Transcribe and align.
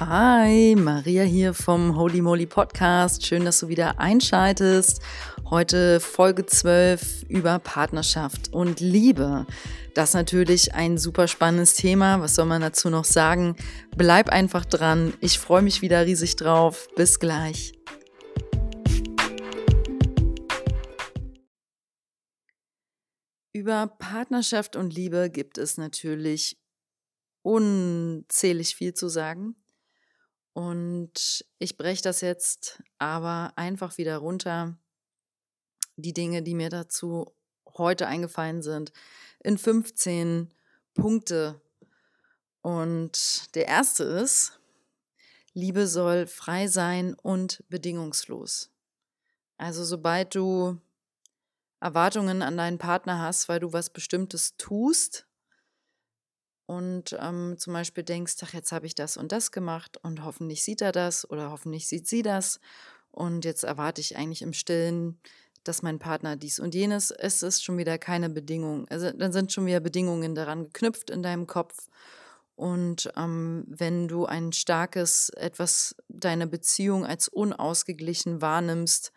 Hi, 0.00 0.76
Maria 0.78 1.24
hier 1.24 1.52
vom 1.52 1.94
Holy 1.94 2.22
Moly 2.22 2.46
Podcast. 2.46 3.26
Schön, 3.26 3.44
dass 3.44 3.60
du 3.60 3.68
wieder 3.68 4.00
einschaltest. 4.00 5.02
Heute 5.50 6.00
Folge 6.00 6.46
12 6.46 7.24
über 7.28 7.58
Partnerschaft 7.58 8.50
und 8.50 8.80
Liebe. 8.80 9.46
Das 9.94 10.08
ist 10.08 10.14
natürlich 10.14 10.72
ein 10.72 10.96
super 10.96 11.28
spannendes 11.28 11.74
Thema. 11.74 12.18
Was 12.22 12.34
soll 12.34 12.46
man 12.46 12.62
dazu 12.62 12.88
noch 12.88 13.04
sagen? 13.04 13.56
Bleib 13.94 14.30
einfach 14.30 14.64
dran. 14.64 15.12
Ich 15.20 15.38
freue 15.38 15.60
mich 15.60 15.82
wieder 15.82 16.06
riesig 16.06 16.34
drauf. 16.34 16.88
Bis 16.96 17.18
gleich. 17.18 17.74
Über 23.52 23.86
Partnerschaft 23.86 24.76
und 24.76 24.94
Liebe 24.94 25.28
gibt 25.28 25.58
es 25.58 25.76
natürlich 25.76 26.58
unzählig 27.42 28.74
viel 28.74 28.94
zu 28.94 29.08
sagen. 29.08 29.59
Und 30.52 31.44
ich 31.58 31.76
breche 31.76 32.02
das 32.02 32.20
jetzt 32.20 32.82
aber 32.98 33.52
einfach 33.56 33.98
wieder 33.98 34.18
runter. 34.18 34.76
Die 35.96 36.12
Dinge, 36.12 36.42
die 36.42 36.54
mir 36.54 36.70
dazu 36.70 37.34
heute 37.76 38.06
eingefallen 38.06 38.62
sind, 38.62 38.92
in 39.40 39.58
15 39.58 40.52
Punkte. 40.94 41.60
Und 42.62 43.54
der 43.54 43.68
erste 43.68 44.04
ist, 44.04 44.60
Liebe 45.52 45.86
soll 45.86 46.26
frei 46.26 46.68
sein 46.68 47.14
und 47.14 47.64
bedingungslos. 47.68 48.70
Also 49.56 49.84
sobald 49.84 50.34
du 50.34 50.80
Erwartungen 51.80 52.42
an 52.42 52.56
deinen 52.56 52.78
Partner 52.78 53.20
hast, 53.20 53.48
weil 53.48 53.60
du 53.60 53.72
was 53.72 53.90
Bestimmtes 53.90 54.56
tust, 54.56 55.26
und 56.70 57.16
ähm, 57.20 57.56
zum 57.58 57.72
Beispiel 57.72 58.04
denkst, 58.04 58.36
ach, 58.44 58.54
jetzt 58.54 58.70
habe 58.70 58.86
ich 58.86 58.94
das 58.94 59.16
und 59.16 59.32
das 59.32 59.50
gemacht 59.50 59.96
und 60.04 60.24
hoffentlich 60.24 60.62
sieht 60.62 60.80
er 60.82 60.92
das 60.92 61.28
oder 61.28 61.50
hoffentlich 61.50 61.88
sieht 61.88 62.06
sie 62.06 62.22
das 62.22 62.60
und 63.10 63.44
jetzt 63.44 63.64
erwarte 63.64 64.00
ich 64.00 64.16
eigentlich 64.16 64.42
im 64.42 64.52
Stillen, 64.52 65.18
dass 65.64 65.82
mein 65.82 65.98
Partner 65.98 66.36
dies 66.36 66.60
und 66.60 66.72
jenes, 66.76 67.10
es 67.10 67.42
ist 67.42 67.64
schon 67.64 67.76
wieder 67.76 67.98
keine 67.98 68.30
Bedingung. 68.30 68.86
Also 68.88 69.10
dann 69.10 69.32
sind 69.32 69.52
schon 69.52 69.66
wieder 69.66 69.80
Bedingungen 69.80 70.36
daran 70.36 70.66
geknüpft 70.66 71.10
in 71.10 71.24
deinem 71.24 71.48
Kopf. 71.48 71.88
Und 72.54 73.10
ähm, 73.16 73.64
wenn 73.66 74.06
du 74.06 74.26
ein 74.26 74.52
starkes, 74.52 75.30
etwas, 75.30 75.96
deine 76.08 76.46
Beziehung 76.46 77.04
als 77.04 77.26
unausgeglichen 77.26 78.42
wahrnimmst, 78.42 79.10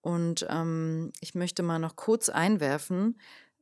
und 0.00 0.46
ähm, 0.48 1.12
ich 1.20 1.34
möchte 1.34 1.64
mal 1.64 1.80
noch 1.80 1.96
kurz 1.96 2.28
einwerfen 2.28 3.18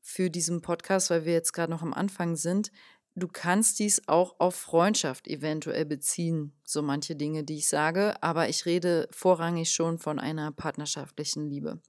für 0.06 0.30
diesen 0.30 0.60
Podcast, 0.60 1.10
weil 1.10 1.24
wir 1.24 1.32
jetzt 1.32 1.52
gerade 1.52 1.72
noch 1.72 1.82
am 1.82 1.92
Anfang 1.92 2.36
sind. 2.36 2.70
Du 3.18 3.28
kannst 3.28 3.78
dies 3.78 4.06
auch 4.08 4.36
auf 4.40 4.54
Freundschaft 4.54 5.26
eventuell 5.26 5.86
beziehen, 5.86 6.52
so 6.64 6.82
manche 6.82 7.16
Dinge, 7.16 7.44
die 7.44 7.56
ich 7.56 7.68
sage, 7.68 8.22
aber 8.22 8.50
ich 8.50 8.66
rede 8.66 9.08
vorrangig 9.10 9.70
schon 9.70 9.98
von 9.98 10.18
einer 10.18 10.52
partnerschaftlichen 10.52 11.48
Liebe. 11.48 11.80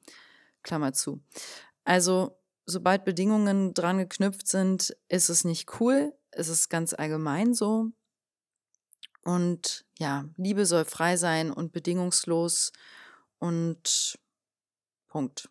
Klammer 0.64 0.94
zu. 0.94 1.22
Also, 1.84 2.40
sobald 2.66 3.04
Bedingungen 3.04 3.74
dran 3.74 3.98
geknüpft 3.98 4.48
sind, 4.48 4.96
ist 5.10 5.28
es 5.28 5.44
nicht 5.44 5.82
cool, 5.82 6.14
es 6.32 6.48
ist 6.48 6.70
ganz 6.70 6.94
allgemein 6.94 7.54
so. 7.54 7.92
Und 9.24 9.86
ja, 10.00 10.30
Liebe 10.38 10.66
soll 10.66 10.86
frei 10.86 11.18
sein 11.18 11.52
und 11.52 11.74
bedingungslos 11.74 12.72
und 13.40 14.18
Punkt. 15.10 15.50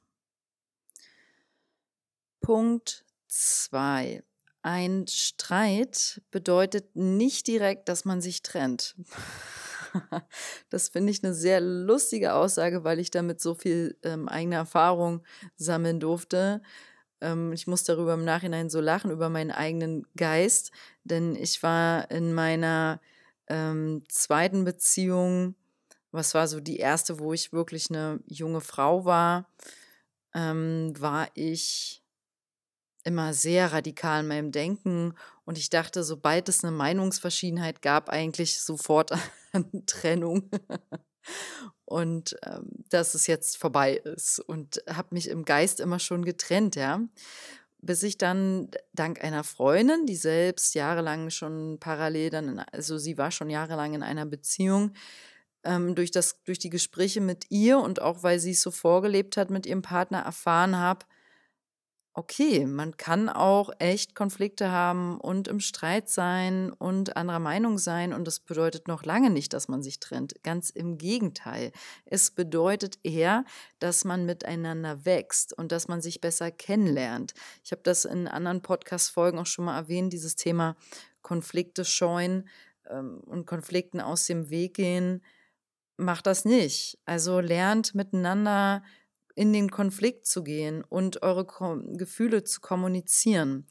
Punkt 2.41 3.05
zwei 3.27 4.23
ein 4.67 5.07
Streit 5.07 6.21
bedeutet 6.33 6.97
nicht 6.97 7.47
direkt, 7.47 7.89
dass 7.89 8.05
man 8.05 8.21
sich 8.21 8.43
trennt. 8.43 8.97
Das 10.69 10.91
finde 10.91 11.11
ich 11.11 11.25
eine 11.25 11.33
sehr 11.33 11.59
lustige 11.59 12.35
Aussage, 12.35 12.85
weil 12.85 12.99
ich 12.99 13.11
damit 13.11 13.41
so 13.41 13.55
viel 13.55 13.97
ähm, 14.03 14.29
eigene 14.29 14.57
Erfahrung 14.57 15.23
sammeln 15.57 16.01
durfte. 16.01 16.61
Ähm, 17.23 17.51
ich 17.55 17.67
muss 17.67 17.85
darüber 17.85 18.13
im 18.13 18.25
Nachhinein 18.27 18.69
so 18.69 18.83
lachen, 18.83 19.11
über 19.11 19.31
meinen 19.31 19.53
eigenen 19.53 20.07
Geist, 20.15 20.71
denn 21.05 21.35
ich 21.35 21.63
war 21.63 22.11
in 22.11 22.35
meiner 22.35 23.01
ähm, 23.47 24.03
zweiten 24.11 24.65
Beziehung, 24.65 25.55
was 26.11 26.35
war 26.35 26.47
so 26.47 26.61
die 26.61 26.77
erste, 26.77 27.19
wo 27.19 27.33
ich 27.33 27.55
wirklich 27.55 27.89
eine 27.89 28.21
junge 28.27 28.61
Frau 28.61 29.07
war, 29.07 29.49
ähm, 30.35 30.93
war 30.99 31.29
ich 31.33 32.03
immer 33.07 33.33
sehr 33.33 33.73
radikal 33.73 34.21
in 34.21 34.29
meinem 34.29 34.53
Denken. 34.53 35.15
Und 35.45 35.59
ich 35.59 35.71
dachte, 35.71 36.03
sobald 36.03 36.49
es 36.49 36.65
eine 36.65 36.73
Meinungsverschiedenheit 36.73 37.81
gab, 37.81 38.09
eigentlich 38.09 38.61
sofort 38.61 39.13
an 39.53 39.87
Trennung. 39.87 40.51
Und 41.85 42.37
ähm, 42.45 42.69
dass 42.91 43.15
es 43.15 43.29
jetzt 43.29 43.57
vorbei 43.57 43.95
ist. 43.95 44.41
Und 44.41 44.83
habe 44.89 45.15
mich 45.15 45.29
im 45.29 45.45
Geist 45.45 45.79
immer 45.79 46.01
schon 46.01 46.25
getrennt, 46.25 46.75
ja. 46.75 47.01
Bis 47.79 48.03
ich 48.03 48.19
dann 48.19 48.71
dank 48.93 49.23
einer 49.23 49.45
Freundin, 49.45 50.07
die 50.07 50.17
selbst 50.17 50.75
jahrelang 50.75 51.31
schon 51.31 51.79
parallel 51.79 52.31
dann, 52.31 52.49
in, 52.49 52.59
also 52.59 52.99
sie 52.99 53.17
war 53.17 53.31
schon 53.31 53.51
jahrelang 53.51 53.95
in 53.95 54.03
einer 54.03 54.27
Beziehung, 54.27 54.93
ähm, 55.63 55.95
durch, 55.95 56.11
das, 56.11 56.43
durch 56.43 56.59
die 56.59 56.71
Gespräche 56.71 57.21
mit 57.21 57.51
ihr 57.51 57.79
und 57.79 58.01
auch 58.01 58.25
weil 58.25 58.41
sie 58.41 58.53
es 58.53 58.63
so 58.63 58.73
vorgelebt 58.73 59.37
hat 59.37 59.51
mit 59.51 59.67
ihrem 59.67 59.83
Partner 59.83 60.21
erfahren 60.21 60.77
habe, 60.77 61.07
okay, 62.17 62.65
man 62.65 62.97
kann 62.97 63.29
auch 63.29 63.71
echt 63.79 64.15
Konflikte 64.15 64.71
haben 64.71 65.21
und 65.21 65.49
im 65.49 65.61
Streit 65.61 66.09
sein 66.09 66.73
und 66.73 67.15
anderer 67.15 67.41
Meinung 67.41 67.77
sein. 67.77 68.15
Und 68.15 68.27
das 68.27 68.41
bedeutet 68.41 68.89
noch 68.89 69.05
lange 69.05 69.29
nicht, 69.29 69.53
dass 69.53 69.69
man 69.69 69.83
sich 69.83 70.01
trennt. 70.01 70.43
Ganz 70.43 70.71
im 70.71 70.97
Gegenteil. 70.97 71.73
Es 72.07 72.31
bedeutet 72.31 72.99
eher, 73.03 73.45
dass 73.81 74.07
man 74.07 74.25
miteinander 74.25 75.05
wächst 75.05 75.53
und 75.57 75.73
dass 75.73 75.89
man 75.89 76.01
sich 76.01 76.23
besser 76.23 76.51
kennenlernt. 76.51 77.35
Ich 77.63 77.71
habe 77.71 77.83
das 77.85 78.07
in 78.07 78.29
anderen 78.29 78.63
Podcast-Folgen 78.63 79.39
auch 79.39 79.47
schon 79.47 79.67
mal 79.67 79.77
erwähnt, 79.77 80.11
dieses 80.15 80.37
Thema 80.37 80.75
Konflikte 81.21 81.85
scheuen 81.85 82.49
ähm, 82.89 83.21
und 83.27 83.47
Konflikten 83.47 84.01
aus 84.01 84.25
dem 84.25 84.49
Weg 84.49 84.75
gehen. 84.75 85.23
Macht 85.99 86.27
das 86.27 86.47
nicht. 86.47 86.99
Also 87.05 87.41
lernt 87.41 87.95
miteinander 87.95 88.83
in 89.37 89.53
den 89.53 89.71
Konflikt 89.71 90.27
zu 90.27 90.43
gehen 90.43 90.83
und 90.83 91.23
eure 91.23 91.45
Ko 91.45 91.79
Gefühle 91.93 92.43
zu 92.43 92.61
kommunizieren. 92.61 93.67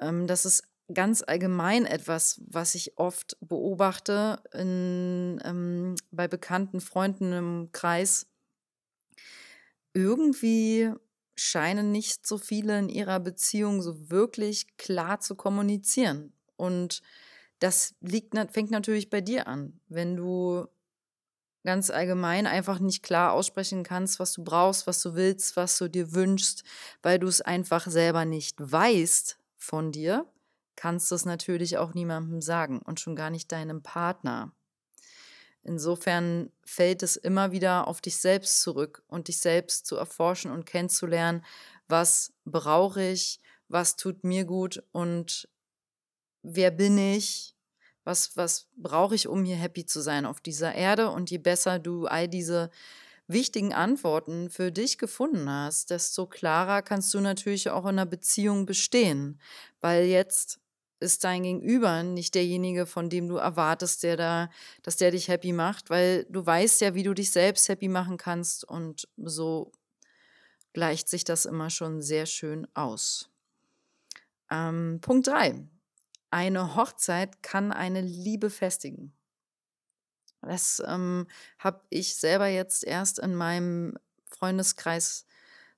Ähm, 0.00 0.26
das 0.26 0.44
ist 0.44 0.64
ganz 0.92 1.22
allgemein 1.22 1.84
etwas, 1.84 2.40
was 2.46 2.74
ich 2.74 2.98
oft 2.98 3.36
beobachte 3.40 4.42
in, 4.52 5.40
ähm, 5.44 5.94
bei 6.10 6.26
bekannten 6.26 6.80
Freunden 6.80 7.32
im 7.32 7.68
Kreis. 7.72 8.26
Irgendwie 9.92 10.92
scheinen 11.34 11.92
nicht 11.92 12.26
so 12.26 12.38
viele 12.38 12.78
in 12.78 12.88
ihrer 12.88 13.20
Beziehung 13.20 13.82
so 13.82 14.10
wirklich 14.10 14.76
klar 14.78 15.20
zu 15.20 15.34
kommunizieren. 15.34 16.32
Und 16.56 17.02
das 17.58 17.94
liegt, 18.00 18.34
fängt 18.50 18.70
natürlich 18.70 19.10
bei 19.10 19.20
dir 19.20 19.46
an. 19.46 19.80
Wenn 19.88 20.16
du 20.16 20.66
ganz 21.66 21.90
allgemein 21.90 22.46
einfach 22.46 22.78
nicht 22.78 23.02
klar 23.02 23.32
aussprechen 23.32 23.82
kannst, 23.82 24.18
was 24.18 24.32
du 24.32 24.42
brauchst, 24.42 24.86
was 24.86 25.02
du 25.02 25.14
willst, 25.14 25.56
was 25.56 25.76
du 25.76 25.88
dir 25.88 26.14
wünschst, 26.14 26.64
weil 27.02 27.18
du 27.18 27.26
es 27.26 27.42
einfach 27.42 27.86
selber 27.86 28.24
nicht 28.24 28.56
weißt 28.58 29.38
von 29.56 29.92
dir, 29.92 30.24
kannst 30.76 31.10
du 31.10 31.14
es 31.14 31.26
natürlich 31.26 31.76
auch 31.76 31.92
niemandem 31.92 32.40
sagen 32.40 32.80
und 32.80 33.00
schon 33.00 33.16
gar 33.16 33.30
nicht 33.30 33.52
deinem 33.52 33.82
Partner. 33.82 34.52
Insofern 35.62 36.52
fällt 36.64 37.02
es 37.02 37.16
immer 37.16 37.50
wieder 37.50 37.88
auf 37.88 38.00
dich 38.00 38.18
selbst 38.18 38.62
zurück 38.62 39.02
und 39.08 39.26
dich 39.26 39.40
selbst 39.40 39.84
zu 39.84 39.96
erforschen 39.96 40.52
und 40.52 40.64
kennenzulernen, 40.64 41.44
was 41.88 42.32
brauche 42.44 43.02
ich, 43.02 43.40
was 43.66 43.96
tut 43.96 44.22
mir 44.22 44.44
gut 44.44 44.84
und 44.92 45.48
wer 46.42 46.70
bin 46.70 46.96
ich, 46.96 47.55
was, 48.06 48.36
was 48.36 48.68
brauche 48.76 49.14
ich, 49.14 49.26
um 49.26 49.44
hier 49.44 49.56
happy 49.56 49.84
zu 49.84 50.00
sein 50.00 50.24
auf 50.24 50.40
dieser 50.40 50.74
Erde? 50.74 51.10
Und 51.10 51.30
je 51.30 51.38
besser 51.38 51.78
du 51.78 52.06
all 52.06 52.28
diese 52.28 52.70
wichtigen 53.26 53.74
Antworten 53.74 54.48
für 54.50 54.70
dich 54.70 54.98
gefunden 54.98 55.50
hast, 55.50 55.90
desto 55.90 56.26
klarer 56.26 56.82
kannst 56.82 57.12
du 57.12 57.20
natürlich 57.20 57.70
auch 57.70 57.84
in 57.84 57.90
einer 57.90 58.06
Beziehung 58.06 58.64
bestehen. 58.64 59.40
Weil 59.80 60.04
jetzt 60.04 60.60
ist 61.00 61.24
dein 61.24 61.42
Gegenüber 61.42 62.02
nicht 62.04 62.34
derjenige, 62.34 62.86
von 62.86 63.10
dem 63.10 63.28
du 63.28 63.36
erwartest, 63.36 64.02
der 64.02 64.16
da, 64.16 64.50
dass 64.82 64.96
der 64.96 65.10
dich 65.10 65.28
happy 65.28 65.52
macht, 65.52 65.90
weil 65.90 66.24
du 66.30 66.46
weißt 66.46 66.80
ja, 66.80 66.94
wie 66.94 67.02
du 67.02 67.12
dich 67.12 67.32
selbst 67.32 67.68
happy 67.68 67.88
machen 67.88 68.16
kannst 68.16 68.64
und 68.64 69.08
so 69.16 69.72
gleicht 70.72 71.08
sich 71.08 71.24
das 71.24 71.44
immer 71.44 71.70
schon 71.70 72.00
sehr 72.02 72.26
schön 72.26 72.66
aus. 72.74 73.28
Ähm, 74.50 75.00
Punkt 75.02 75.26
3 75.26 75.66
eine 76.36 76.76
Hochzeit 76.76 77.42
kann 77.42 77.72
eine 77.72 78.02
Liebe 78.02 78.50
festigen. 78.50 79.14
Das 80.42 80.82
ähm, 80.86 81.26
habe 81.58 81.80
ich 81.88 82.16
selber 82.16 82.46
jetzt 82.46 82.84
erst 82.84 83.18
in 83.18 83.34
meinem 83.34 83.96
Freundeskreis, 84.26 85.24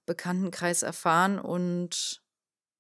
Bekanntenkreis 0.04 0.82
erfahren 0.82 1.38
und 1.38 2.24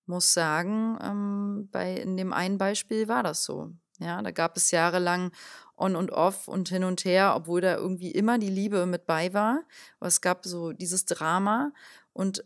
muss 0.06 0.32
sagen, 0.32 0.98
ähm, 1.00 1.68
bei, 1.70 1.94
in 1.94 2.16
dem 2.16 2.32
einen 2.32 2.58
Beispiel 2.58 3.06
war 3.06 3.22
das 3.22 3.44
so. 3.44 3.72
Ja, 4.00 4.20
da 4.22 4.32
gab 4.32 4.56
es 4.56 4.72
jahrelang 4.72 5.30
on 5.76 5.94
und 5.94 6.10
off 6.10 6.48
und 6.48 6.68
hin 6.70 6.82
und 6.82 7.04
her, 7.04 7.34
obwohl 7.36 7.60
da 7.60 7.76
irgendwie 7.76 8.10
immer 8.10 8.38
die 8.38 8.50
Liebe 8.50 8.86
mit 8.86 9.06
bei 9.06 9.32
war. 9.34 9.62
Aber 10.00 10.08
es 10.08 10.20
gab 10.20 10.44
so 10.44 10.72
dieses 10.72 11.04
Drama 11.04 11.72
und 12.12 12.44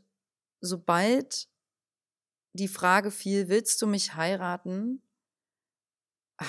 sobald 0.61 1.49
die 2.53 2.69
Frage 2.69 3.11
fiel, 3.11 3.49
willst 3.49 3.81
du 3.81 3.87
mich 3.87 4.15
heiraten, 4.15 5.01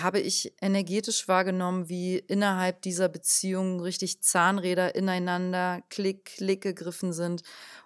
habe 0.01 0.19
ich 0.19 0.53
energetisch 0.61 1.27
wahrgenommen, 1.27 1.89
wie 1.89 2.17
innerhalb 2.17 2.81
dieser 2.81 3.09
Beziehung 3.09 3.79
richtig 3.79 4.21
Zahnräder 4.21 4.95
ineinander 4.95 5.83
klick, 5.89 6.25
klick 6.25 6.61
gegriffen 6.61 7.13
sind. 7.13 7.43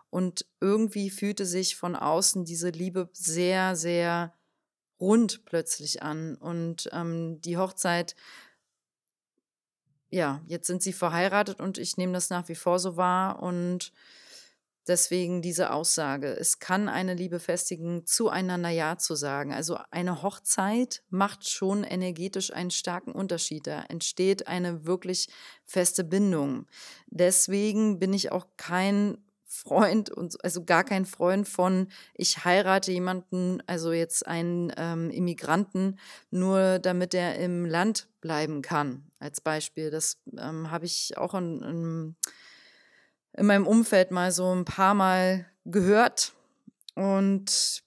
Und 0.09 0.45
irgendwie 0.62 1.09
fühlte 1.09 1.45
sich 1.45 1.75
von 1.75 1.95
außen 1.95 2.45
diese 2.45 2.69
Liebe 2.69 3.09
sehr, 3.13 3.75
sehr 3.75 4.33
rund 5.00 5.45
plötzlich 5.45 6.01
an. 6.01 6.36
Und 6.36 6.89
ähm, 6.94 7.42
die 7.42 7.57
Hochzeit, 7.57 8.15
ja, 10.09 10.42
jetzt 10.48 10.68
sind 10.68 10.81
sie 10.81 10.94
verheiratet 10.94 11.59
und 11.59 11.77
ich 11.77 11.98
nehme 11.98 12.13
das 12.13 12.30
nach 12.30 12.48
wie 12.48 12.56
vor 12.56 12.80
so 12.80 12.95
wahr. 12.95 13.42
Und 13.42 13.92
Deswegen 14.88 15.42
diese 15.42 15.72
Aussage. 15.72 16.28
Es 16.28 16.60
kann 16.60 16.88
eine 16.88 17.13
Liebe 17.13 17.39
festigen, 17.39 18.06
zueinander 18.06 18.69
Ja 18.69 18.98
zu 18.98 19.16
sagen. 19.16 19.54
Also 19.54 19.78
eine 19.92 20.22
Hochzeit 20.24 21.04
macht 21.10 21.50
schon 21.50 21.84
energetisch 21.84 22.54
einen 22.54 22.72
starken 22.72 23.12
Unterschied. 23.12 23.68
Da 23.68 23.81
entsteht 23.89 24.48
eine 24.48 24.86
wirklich 24.86 25.28
feste 25.66 26.04
Bindung. 26.04 26.68
Deswegen 27.07 28.00
bin 28.00 28.13
ich 28.13 28.31
auch 28.31 28.48
kein 28.56 29.18
Freund 29.50 30.10
und 30.10 30.44
also 30.44 30.63
gar 30.63 30.84
kein 30.84 31.06
Freund 31.06 31.48
von, 31.48 31.88
ich 32.13 32.44
heirate 32.44 32.92
jemanden, 32.92 33.63
also 33.66 33.94
jetzt 33.94 34.28
einen 34.28 34.74
ähm, 34.78 35.10
Immigranten, 35.10 36.00
nur 36.31 36.80
damit 36.80 37.13
er 37.13 37.36
im 37.40 37.66
Land 37.66 38.10
bleiben 38.22 38.62
kann. 38.62 39.10
Als 39.19 39.42
Beispiel. 39.42 39.90
Das 39.90 40.22
ähm, 40.38 40.69
habe 40.69 40.86
ich 40.86 41.18
auch 41.18 41.33
in, 41.33 41.62
in 41.63 42.16
in 43.38 43.45
meinem 43.45 43.68
Umfeld 43.68 44.12
mal 44.12 44.31
so 44.31 44.54
ein 44.54 44.66
paar 44.66 44.94
Mal 44.94 45.45
gehört. 45.66 46.34
Und 46.95 47.84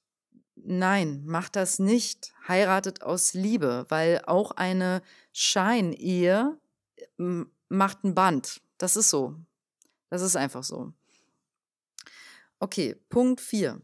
nein, 0.54 1.24
macht 1.26 1.56
das 1.56 1.78
nicht. 1.78 2.32
Heiratet 2.48 3.02
aus 3.02 3.34
Liebe, 3.34 3.84
weil 3.88 4.22
auch 4.26 4.52
eine 4.52 5.02
Scheinehe 5.32 6.58
macht 7.68 8.04
ein 8.04 8.14
Band. 8.14 8.62
Das 8.78 8.96
ist 8.96 9.10
so. 9.10 9.36
Das 10.08 10.22
ist 10.22 10.36
einfach 10.36 10.64
so. 10.64 10.92
Okay, 12.58 12.94
Punkt 13.08 13.40
4. 13.40 13.80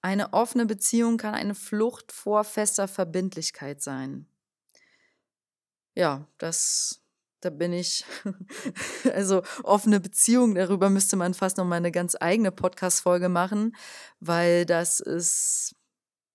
Eine 0.00 0.32
offene 0.32 0.66
Beziehung 0.66 1.16
kann 1.16 1.34
eine 1.34 1.54
Flucht 1.54 2.12
vor 2.12 2.44
fester 2.44 2.88
Verbindlichkeit 2.88 3.82
sein. 3.82 4.26
Ja, 5.94 6.26
das 6.38 7.03
da 7.44 7.50
bin 7.50 7.72
ich, 7.72 8.04
also 9.14 9.42
offene 9.62 10.00
Beziehung, 10.00 10.54
darüber 10.54 10.90
müsste 10.90 11.16
man 11.16 11.34
fast 11.34 11.56
noch 11.58 11.64
mal 11.64 11.76
eine 11.76 11.92
ganz 11.92 12.16
eigene 12.18 12.50
Podcast-Folge 12.50 13.28
machen, 13.28 13.76
weil 14.20 14.64
das 14.66 15.00
ist 15.00 15.74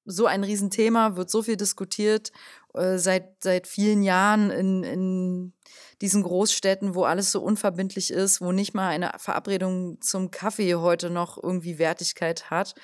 so 0.05 0.25
ein 0.25 0.43
Riesenthema, 0.43 1.15
wird 1.15 1.29
so 1.29 1.43
viel 1.43 1.57
diskutiert 1.57 2.31
äh, 2.73 2.97
seit, 2.97 3.43
seit 3.43 3.67
vielen 3.67 4.01
Jahren 4.03 4.49
in, 4.49 4.83
in 4.83 5.53
diesen 6.01 6.23
Großstädten, 6.23 6.95
wo 6.95 7.03
alles 7.03 7.31
so 7.31 7.41
unverbindlich 7.41 8.11
ist, 8.11 8.41
wo 8.41 8.51
nicht 8.51 8.73
mal 8.73 8.89
eine 8.89 9.11
Verabredung 9.17 10.01
zum 10.01 10.31
Kaffee 10.31 10.75
heute 10.75 11.09
noch 11.09 11.41
irgendwie 11.41 11.77
Wertigkeit 11.77 12.49
hat, 12.49 12.75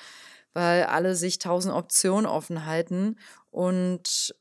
weil 0.54 0.84
alle 0.84 1.16
sich 1.16 1.40
tausend 1.40 1.74
Optionen 1.74 2.26
offen 2.26 2.66
halten. 2.66 3.18
Und 3.52 4.36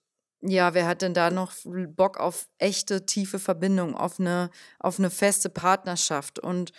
ja, 0.47 0.75
wer 0.75 0.87
hat 0.87 1.03
denn 1.03 1.15
da 1.15 1.31
noch 1.31 1.53
Bock 1.65 2.19
auf 2.19 2.49
echte, 2.59 3.07
tiefe 3.07 3.39
Verbindung, 3.39 3.97
auf 3.97 4.21
eine, 4.21 4.51
auf 4.79 4.99
eine 4.99 5.11
feste 5.11 5.49
Partnerschaft 5.49 6.39
und 6.39 6.73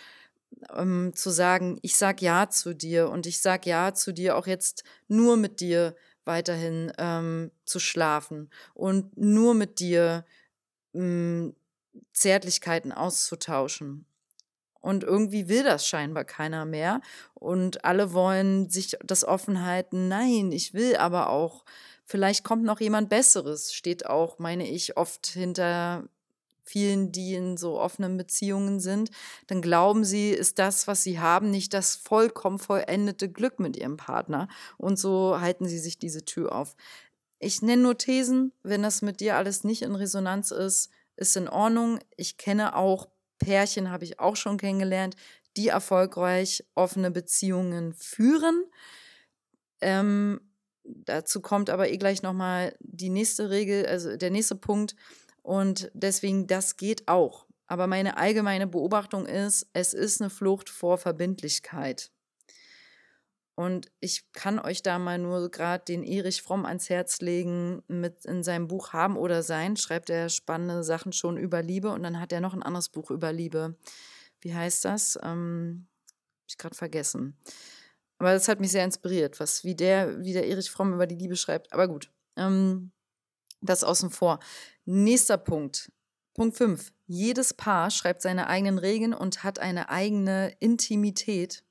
ähm, 0.74 1.12
zu 1.14 1.30
sagen, 1.30 1.78
ich 1.82 1.96
sag 1.96 2.22
Ja 2.22 2.48
zu 2.48 2.74
dir 2.74 3.10
und 3.10 3.26
ich 3.26 3.40
sag 3.40 3.66
Ja 3.66 3.92
zu 3.94 4.12
dir 4.12 4.36
auch 4.36 4.46
jetzt 4.46 4.84
nur 5.08 5.36
mit 5.36 5.60
dir 5.60 5.96
weiterhin 6.24 6.92
ähm, 6.98 7.50
zu 7.64 7.78
schlafen 7.80 8.50
und 8.74 9.16
nur 9.16 9.54
mit 9.54 9.80
dir 9.80 10.24
ähm, 10.94 11.54
Zärtlichkeiten 12.12 12.92
auszutauschen. 12.92 14.06
Und 14.80 15.02
irgendwie 15.02 15.48
will 15.48 15.64
das 15.64 15.84
scheinbar 15.84 16.24
keiner 16.24 16.64
mehr. 16.64 17.00
Und 17.34 17.84
alle 17.84 18.12
wollen 18.12 18.70
sich 18.70 18.96
das 19.02 19.24
offen 19.24 19.64
halten. 19.64 20.06
Nein, 20.06 20.52
ich 20.52 20.74
will 20.74 20.96
aber 20.96 21.28
auch 21.28 21.64
vielleicht 22.06 22.44
kommt 22.44 22.64
noch 22.64 22.80
jemand 22.80 23.08
Besseres, 23.08 23.74
steht 23.74 24.06
auch, 24.06 24.38
meine 24.38 24.66
ich, 24.66 24.96
oft 24.96 25.26
hinter 25.26 26.08
vielen, 26.62 27.12
die 27.12 27.34
in 27.34 27.56
so 27.56 27.78
offenen 27.78 28.16
Beziehungen 28.16 28.80
sind, 28.80 29.10
dann 29.46 29.62
glauben 29.62 30.04
sie, 30.04 30.30
ist 30.30 30.58
das, 30.58 30.88
was 30.88 31.02
sie 31.02 31.20
haben, 31.20 31.50
nicht 31.50 31.74
das 31.74 31.94
vollkommen 31.94 32.58
vollendete 32.58 33.28
Glück 33.30 33.60
mit 33.60 33.76
ihrem 33.76 33.96
Partner. 33.96 34.48
Und 34.76 34.98
so 34.98 35.40
halten 35.40 35.68
sie 35.68 35.78
sich 35.78 35.98
diese 35.98 36.24
Tür 36.24 36.52
auf. 36.52 36.74
Ich 37.38 37.62
nenne 37.62 37.82
nur 37.82 37.98
Thesen, 37.98 38.52
wenn 38.62 38.82
das 38.82 39.02
mit 39.02 39.20
dir 39.20 39.36
alles 39.36 39.62
nicht 39.62 39.82
in 39.82 39.94
Resonanz 39.94 40.50
ist, 40.50 40.90
ist 41.16 41.36
in 41.36 41.48
Ordnung. 41.48 42.00
Ich 42.16 42.36
kenne 42.36 42.74
auch 42.74 43.08
Pärchen, 43.38 43.90
habe 43.90 44.04
ich 44.04 44.18
auch 44.18 44.36
schon 44.36 44.56
kennengelernt, 44.56 45.14
die 45.56 45.68
erfolgreich 45.68 46.64
offene 46.74 47.10
Beziehungen 47.10 47.94
führen. 47.94 48.64
Ähm, 49.80 50.40
Dazu 50.86 51.40
kommt 51.40 51.70
aber 51.70 51.88
eh 51.88 51.96
gleich 51.96 52.22
nochmal 52.22 52.76
die 52.80 53.10
nächste 53.10 53.50
Regel, 53.50 53.86
also 53.86 54.16
der 54.16 54.30
nächste 54.30 54.56
Punkt. 54.56 54.94
Und 55.42 55.90
deswegen, 55.94 56.46
das 56.46 56.76
geht 56.76 57.08
auch. 57.08 57.46
Aber 57.66 57.86
meine 57.86 58.16
allgemeine 58.16 58.66
Beobachtung 58.66 59.26
ist, 59.26 59.68
es 59.72 59.92
ist 59.92 60.20
eine 60.20 60.30
Flucht 60.30 60.70
vor 60.70 60.98
Verbindlichkeit. 60.98 62.10
Und 63.56 63.90
ich 64.00 64.30
kann 64.32 64.58
euch 64.58 64.82
da 64.82 64.98
mal 64.98 65.18
nur 65.18 65.50
gerade 65.50 65.82
den 65.84 66.04
Erich 66.04 66.42
Fromm 66.42 66.66
ans 66.66 66.90
Herz 66.90 67.20
legen, 67.20 67.82
mit 67.88 68.26
in 68.26 68.42
seinem 68.42 68.68
Buch 68.68 68.92
Haben 68.92 69.16
oder 69.16 69.42
Sein 69.42 69.76
schreibt 69.76 70.10
er 70.10 70.28
spannende 70.28 70.84
Sachen 70.84 71.12
schon 71.12 71.38
über 71.38 71.62
Liebe 71.62 71.90
und 71.90 72.02
dann 72.02 72.20
hat 72.20 72.32
er 72.32 72.42
noch 72.42 72.52
ein 72.52 72.62
anderes 72.62 72.90
Buch 72.90 73.10
über 73.10 73.32
Liebe. 73.32 73.76
Wie 74.42 74.54
heißt 74.54 74.84
das? 74.84 75.18
Ähm, 75.22 75.86
hab 76.42 76.48
ich 76.48 76.58
gerade 76.58 76.74
vergessen. 76.74 77.38
Aber 78.18 78.32
das 78.32 78.48
hat 78.48 78.60
mich 78.60 78.72
sehr 78.72 78.84
inspiriert, 78.84 79.40
was 79.40 79.64
wie 79.64 79.74
der, 79.74 80.22
wie 80.24 80.32
der 80.32 80.46
Erich 80.46 80.70
Fromm 80.70 80.94
über 80.94 81.06
die 81.06 81.16
Liebe 81.16 81.36
schreibt. 81.36 81.72
Aber 81.72 81.86
gut, 81.88 82.10
ähm, 82.36 82.92
das 83.60 83.84
außen 83.84 84.10
vor. 84.10 84.40
Nächster 84.84 85.36
Punkt. 85.36 85.92
Punkt 86.34 86.56
5. 86.56 86.92
Jedes 87.06 87.54
Paar 87.54 87.90
schreibt 87.90 88.22
seine 88.22 88.46
eigenen 88.46 88.78
Regeln 88.78 89.14
und 89.14 89.44
hat 89.44 89.58
eine 89.58 89.90
eigene 89.90 90.54
Intimität, 90.60 91.64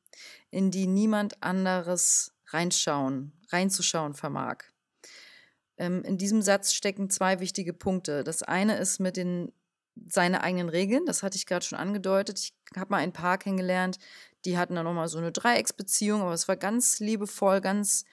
in 0.50 0.72
die 0.72 0.88
niemand 0.88 1.44
anderes 1.44 2.34
reinschauen, 2.48 3.34
reinzuschauen 3.50 4.14
vermag. 4.14 4.64
Ähm, 5.78 6.04
in 6.04 6.18
diesem 6.18 6.42
Satz 6.42 6.74
stecken 6.74 7.10
zwei 7.10 7.40
wichtige 7.40 7.74
Punkte. 7.74 8.24
Das 8.24 8.44
eine 8.44 8.78
ist 8.78 9.00
mit 9.00 9.18
den 9.18 9.52
seine 10.08 10.44
eigenen 10.44 10.70
Regeln, 10.70 11.06
das 11.06 11.24
hatte 11.24 11.38
ich 11.38 11.46
gerade 11.46 11.66
schon 11.66 11.78
angedeutet. 11.78 12.40
Ich 12.40 12.54
habe 12.76 12.92
mal 12.92 12.98
ein 12.98 13.14
Paar 13.14 13.38
kennengelernt, 13.38 13.98
die 14.46 14.58
hatten 14.58 14.76
dann 14.76 14.86
nochmal 14.86 15.08
so 15.08 15.18
eine 15.18 15.32
Dreiecksbeziehung, 15.32 16.22
aber 16.22 16.34
es 16.34 16.48
war 16.48 16.56
ganz 16.56 17.00
liebevoll, 17.00 17.62
ganz 17.62 18.06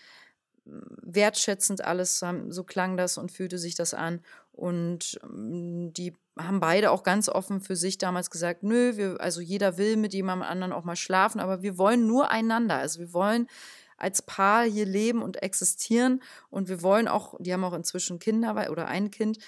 hm, 0.64 0.82
wertschätzend 1.02 1.84
alles, 1.84 2.24
so 2.48 2.64
klang 2.64 2.96
das 2.96 3.18
und 3.18 3.30
fühlte 3.32 3.58
sich 3.58 3.74
das 3.74 3.94
an. 3.94 4.20
Und 4.52 5.18
hm, 5.22 5.92
die 5.92 6.14
haben 6.38 6.60
beide 6.60 6.90
auch 6.90 7.02
ganz 7.02 7.28
offen 7.28 7.60
für 7.60 7.76
sich 7.76 7.98
damals 7.98 8.30
gesagt, 8.30 8.62
nö, 8.62 8.96
wir, 8.96 9.20
also 9.20 9.40
jeder 9.40 9.76
will 9.76 9.96
mit 9.96 10.14
jemandem 10.14 10.48
anderen 10.48 10.72
auch 10.72 10.84
mal 10.84 10.96
schlafen, 10.96 11.40
aber 11.40 11.62
wir 11.62 11.78
wollen 11.78 12.06
nur 12.06 12.30
einander. 12.30 12.76
Also 12.76 13.00
wir 13.00 13.12
wollen 13.12 13.48
als 13.96 14.22
Paar 14.22 14.64
hier 14.64 14.86
leben 14.86 15.22
und 15.22 15.42
existieren 15.42 16.22
und 16.50 16.68
wir 16.68 16.82
wollen 16.82 17.06
auch, 17.06 17.34
die 17.38 17.52
haben 17.52 17.64
auch 17.64 17.74
inzwischen 17.74 18.18
Kinder 18.18 18.70
oder 18.70 18.88
ein 18.88 19.10
Kind, 19.10 19.38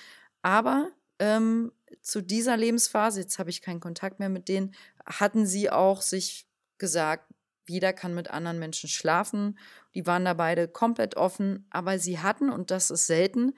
aber 0.43 0.91
ähm, 1.19 1.73
zu 2.03 2.21
dieser 2.21 2.57
Lebensphase, 2.57 3.21
jetzt 3.21 3.39
habe 3.39 3.51
ich 3.51 3.63
keinen 3.63 3.81
Kontakt 3.81 4.19
mehr 4.19 4.29
mit 4.29 4.49
denen, 4.49 4.75
hatten 5.07 5.47
sie 5.47 5.71
auch 5.71 6.03
sich 6.03 6.47
gesagt, 6.79 7.33
jeder 7.67 7.93
kann 7.93 8.15
mit 8.15 8.31
anderen 8.31 8.59
Menschen 8.59 8.89
schlafen. 8.89 9.59
Die 9.95 10.07
waren 10.07 10.25
da 10.25 10.35
beide 10.35 10.69
komplett 10.69 11.17
offen, 11.17 11.67
aber 11.71 11.99
sie 11.99 12.19
hatten, 12.19 12.51
und 12.51 12.71
das 12.71 12.91
ist 12.91 13.07
selten, 13.07 13.55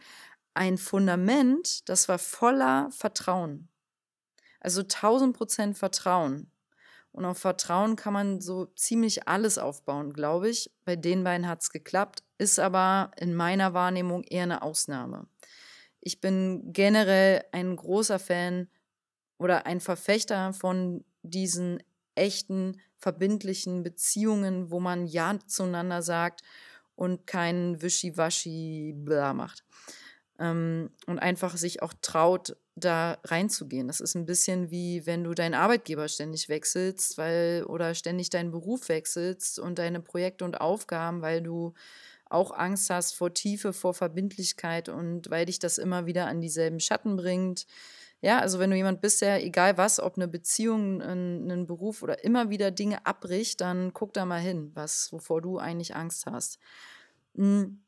ein 0.55 0.79
Fundament, 0.79 1.89
das 1.89 2.09
war 2.09 2.19
voller 2.19 2.91
Vertrauen. 2.91 3.69
Also 4.61 4.83
1000 4.83 5.37
Prozent 5.37 5.79
Vertrauen. 5.79 6.51
Und 7.13 7.25
auf 7.25 7.39
Vertrauen 7.39 7.97
kann 7.97 8.13
man 8.13 8.41
so 8.41 8.67
ziemlich 8.67 9.27
alles 9.27 9.59
aufbauen, 9.59 10.13
glaube 10.13 10.51
ich. 10.51 10.71
Bei 10.85 10.97
den 10.97 11.25
beiden 11.25 11.49
hat 11.49 11.63
es 11.63 11.71
geklappt, 11.71 12.23
ist 12.37 12.59
aber 12.59 13.11
in 13.17 13.35
meiner 13.35 13.75
Wahrnehmung 13.75 14.23
eher 14.25 14.43
eine 14.43 14.63
Ausnahme. 14.63 15.27
Ich 16.01 16.21
bin 16.21 16.73
generell 16.73 17.45
ein 17.53 17.75
großer 17.75 18.19
Fan 18.19 18.69
oder 19.39 19.67
ein 19.67 19.81
Verfechter 19.81 20.53
von 20.53 21.05
diesen 21.23 21.83
echten 22.15 22.81
verbindlichen 23.07 23.85
Beziehungen, 23.85 24.73
wo 24.73 24.81
man 24.81 25.07
Ja 25.07 25.39
zueinander 25.47 26.03
sagt 26.03 26.43
und 26.97 27.25
kein 27.25 27.81
Wischiwaschi 27.81 28.95
bla 28.97 29.33
macht. 29.33 29.63
Ähm, 30.41 30.91
und 31.07 31.21
einfach 31.21 31.57
sich 31.57 31.83
auch 31.83 31.95
traut, 32.03 32.57
da 32.75 33.19
reinzugehen. 33.23 33.87
Das 33.87 34.01
ist 34.01 34.17
ein 34.17 34.27
bisschen 34.27 34.73
wie 34.73 35.07
wenn 35.07 35.23
du 35.23 35.35
deinen 35.35 35.55
Arbeitgeber 35.55 36.09
ständig 36.09 36.49
wechselst, 36.49 37.17
weil 37.17 37.63
oder 37.69 37.95
ständig 37.95 38.29
deinen 38.29 38.51
Beruf 38.51 38.89
wechselst 38.89 39.61
und 39.61 39.79
deine 39.79 40.01
Projekte 40.01 40.45
und 40.45 40.61
Aufgaben, 40.61 41.23
weil 41.23 41.43
du 41.43 41.75
auch 42.29 42.51
Angst 42.51 42.91
hast 42.91 43.13
vor 43.13 43.33
Tiefe, 43.33 43.73
vor 43.73 43.95
Verbindlichkeit 43.95 44.89
und 44.89 45.31
weil 45.31 45.47
dich 45.47 45.61
das 45.61 45.79
immer 45.79 46.07
wieder 46.07 46.27
an 46.27 46.41
dieselben 46.41 46.81
Schatten 46.81 47.15
bringt. 47.17 47.67
Ja, 48.23 48.41
also 48.41 48.59
wenn 48.59 48.71
du 48.71 48.77
jemand 48.77 49.01
bist, 49.01 49.21
der 49.21 49.45
egal 49.45 49.77
was, 49.77 50.01
ob 50.01 50.17
eine 50.17 50.27
Beziehung, 50.27 51.03
ein, 51.03 51.51
ein 51.51 51.67
Beruf 51.67 52.03
oder 52.03 52.25
immer 52.25 52.49
wieder 52.51 52.71
Dinge 52.71 53.05
abbricht, 53.05 53.61
dann 53.61 53.93
guck 53.93 54.15
da 54.15 54.25
mal 54.25 54.41
hin, 54.41 54.71
was, 54.75 55.13
wovor 55.13 55.43
du 55.43 55.59
eigentlich 55.59 55.95
Angst 55.95 56.27
hast. 56.27 56.59
Mhm. 57.35 57.83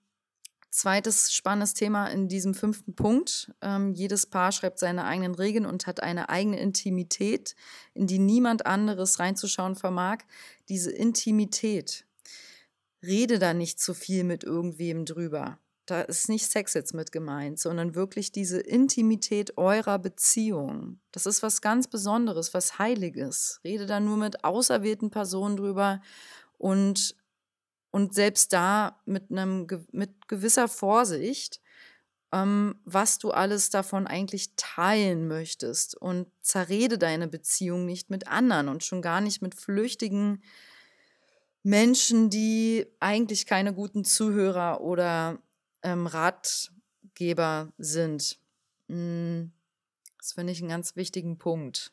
Zweites 0.70 1.32
spannendes 1.32 1.72
Thema 1.72 2.08
in 2.08 2.28
diesem 2.28 2.52
fünften 2.52 2.94
Punkt. 2.94 3.50
Ähm, 3.62 3.94
jedes 3.94 4.26
Paar 4.26 4.52
schreibt 4.52 4.78
seine 4.78 5.06
eigenen 5.06 5.34
Regeln 5.34 5.64
und 5.64 5.86
hat 5.86 6.02
eine 6.02 6.28
eigene 6.28 6.60
Intimität, 6.60 7.56
in 7.94 8.06
die 8.06 8.18
niemand 8.18 8.66
anderes 8.66 9.18
reinzuschauen 9.18 9.76
vermag. 9.76 10.18
Diese 10.68 10.90
Intimität, 10.90 12.04
rede 13.02 13.38
da 13.38 13.54
nicht 13.54 13.80
zu 13.80 13.94
viel 13.94 14.24
mit 14.24 14.44
irgendwem 14.44 15.06
drüber. 15.06 15.58
Da 15.88 16.02
ist 16.02 16.28
nicht 16.28 16.50
Sex 16.50 16.74
jetzt 16.74 16.92
mit 16.92 17.12
gemeint, 17.12 17.58
sondern 17.58 17.94
wirklich 17.94 18.30
diese 18.30 18.60
Intimität 18.60 19.56
eurer 19.56 19.98
Beziehung. 19.98 21.00
Das 21.12 21.24
ist 21.24 21.42
was 21.42 21.62
ganz 21.62 21.88
Besonderes, 21.88 22.52
was 22.52 22.78
Heiliges. 22.78 23.58
Rede 23.64 23.86
da 23.86 23.98
nur 23.98 24.18
mit 24.18 24.44
auserwählten 24.44 25.10
Personen 25.10 25.56
drüber 25.56 26.02
und 26.58 27.16
und 27.90 28.12
selbst 28.12 28.52
da 28.52 29.00
mit 29.06 29.30
einem 29.30 29.66
mit 29.90 30.28
gewisser 30.28 30.68
Vorsicht, 30.68 31.62
ähm, 32.32 32.78
was 32.84 33.16
du 33.16 33.30
alles 33.30 33.70
davon 33.70 34.06
eigentlich 34.06 34.56
teilen 34.56 35.26
möchtest 35.26 35.96
und 35.96 36.26
zerrede 36.42 36.98
deine 36.98 37.28
Beziehung 37.28 37.86
nicht 37.86 38.10
mit 38.10 38.28
anderen 38.28 38.68
und 38.68 38.84
schon 38.84 39.00
gar 39.00 39.22
nicht 39.22 39.40
mit 39.40 39.54
flüchtigen 39.54 40.42
Menschen, 41.62 42.28
die 42.28 42.84
eigentlich 43.00 43.46
keine 43.46 43.72
guten 43.72 44.04
Zuhörer 44.04 44.82
oder 44.82 45.38
ähm, 45.82 46.06
Ratgeber 46.06 47.72
sind. 47.78 48.38
Hm, 48.88 49.52
das 50.18 50.32
finde 50.32 50.52
ich 50.52 50.60
einen 50.60 50.70
ganz 50.70 50.96
wichtigen 50.96 51.38
Punkt. 51.38 51.92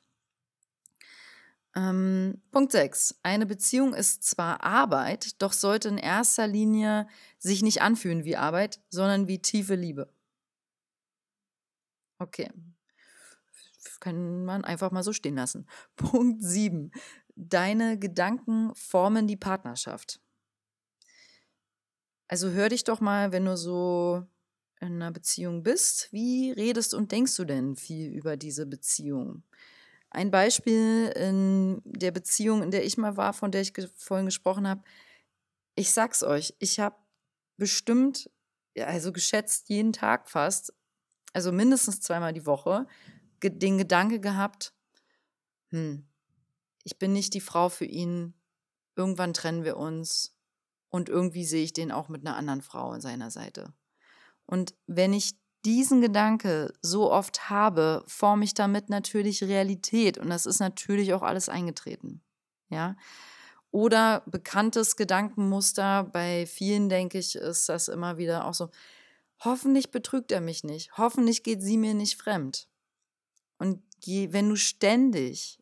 Ähm, 1.75 2.41
Punkt 2.51 2.71
6. 2.71 3.19
Eine 3.21 3.45
Beziehung 3.45 3.93
ist 3.93 4.23
zwar 4.23 4.63
Arbeit, 4.63 5.41
doch 5.41 5.51
sollte 5.51 5.89
in 5.89 5.97
erster 5.97 6.47
Linie 6.47 7.07
sich 7.37 7.61
nicht 7.61 7.81
anfühlen 7.81 8.23
wie 8.23 8.37
Arbeit, 8.37 8.79
sondern 8.89 9.27
wie 9.27 9.41
tiefe 9.41 9.75
Liebe. 9.75 10.09
Okay. 12.17 12.49
Kann 13.99 14.45
man 14.45 14.63
einfach 14.63 14.91
mal 14.91 15.03
so 15.03 15.13
stehen 15.13 15.35
lassen. 15.35 15.67
Punkt 15.95 16.41
7. 16.43 16.91
Deine 17.35 17.99
Gedanken 17.99 18.73
formen 18.75 19.27
die 19.27 19.35
Partnerschaft. 19.35 20.21
Also 22.27 22.49
hör 22.49 22.69
dich 22.69 22.83
doch 22.83 23.01
mal, 23.01 23.31
wenn 23.31 23.45
du 23.45 23.55
so 23.55 24.25
in 24.81 24.95
einer 24.95 25.11
Beziehung 25.11 25.63
bist, 25.63 26.11
wie 26.11 26.51
redest 26.51 26.93
und 26.93 27.11
denkst 27.11 27.35
du 27.37 27.45
denn 27.45 27.75
viel 27.75 28.11
über 28.11 28.35
diese 28.35 28.65
Beziehung? 28.65 29.43
Ein 30.09 30.31
Beispiel 30.31 31.13
in 31.15 31.81
der 31.85 32.11
Beziehung, 32.11 32.63
in 32.63 32.71
der 32.71 32.85
ich 32.85 32.97
mal 32.97 33.17
war, 33.17 33.33
von 33.33 33.51
der 33.51 33.61
ich 33.61 33.73
vorhin 33.95 34.25
gesprochen 34.25 34.67
habe. 34.67 34.83
Ich 35.75 35.91
sag's 35.91 36.23
euch, 36.23 36.55
ich 36.59 36.79
habe 36.79 36.95
bestimmt, 37.57 38.29
also 38.77 39.11
geschätzt 39.11 39.69
jeden 39.69 39.93
Tag 39.93 40.29
fast, 40.29 40.73
also 41.33 41.51
mindestens 41.51 42.01
zweimal 42.01 42.33
die 42.33 42.45
Woche, 42.45 42.87
den 43.43 43.77
Gedanke 43.77 44.19
gehabt, 44.19 44.73
hm, 45.71 46.07
ich 46.83 46.97
bin 46.97 47.13
nicht 47.13 47.33
die 47.33 47.41
Frau 47.41 47.69
für 47.69 47.85
ihn, 47.85 48.33
irgendwann 48.95 49.33
trennen 49.33 49.63
wir 49.63 49.77
uns 49.77 50.34
und 50.95 51.09
irgendwie 51.09 51.43
sehe 51.43 51.65
ich 51.65 51.73
den 51.73 51.91
auch 51.91 52.07
mit 52.07 52.25
einer 52.25 52.37
anderen 52.37 52.61
Frau 52.61 52.91
an 52.91 53.01
seiner 53.01 53.29
Seite. 53.29 53.73
Und 54.45 54.73
wenn 54.87 55.11
ich 55.11 55.33
diesen 55.65 55.99
Gedanke 55.99 56.71
so 56.81 57.11
oft 57.11 57.49
habe, 57.49 58.05
forme 58.07 58.45
ich 58.45 58.53
damit 58.53 58.89
natürlich 58.89 59.43
Realität 59.43 60.17
und 60.17 60.29
das 60.29 60.45
ist 60.45 60.59
natürlich 60.59 61.13
auch 61.13 61.21
alles 61.21 61.49
eingetreten. 61.49 62.23
Ja. 62.69 62.95
Oder 63.71 64.23
bekanntes 64.25 64.95
Gedankenmuster, 64.95 66.05
bei 66.05 66.45
vielen 66.45 66.87
denke 66.87 67.17
ich, 67.17 67.35
ist 67.35 67.67
das 67.67 67.89
immer 67.89 68.17
wieder 68.17 68.45
auch 68.45 68.53
so, 68.53 68.69
hoffentlich 69.43 69.91
betrügt 69.91 70.31
er 70.31 70.39
mich 70.39 70.63
nicht, 70.63 70.97
hoffentlich 70.97 71.43
geht 71.43 71.61
sie 71.61 71.77
mir 71.77 71.93
nicht 71.93 72.15
fremd. 72.15 72.69
Und 73.57 73.83
je, 74.01 74.31
wenn 74.31 74.47
du 74.47 74.55
ständig 74.55 75.59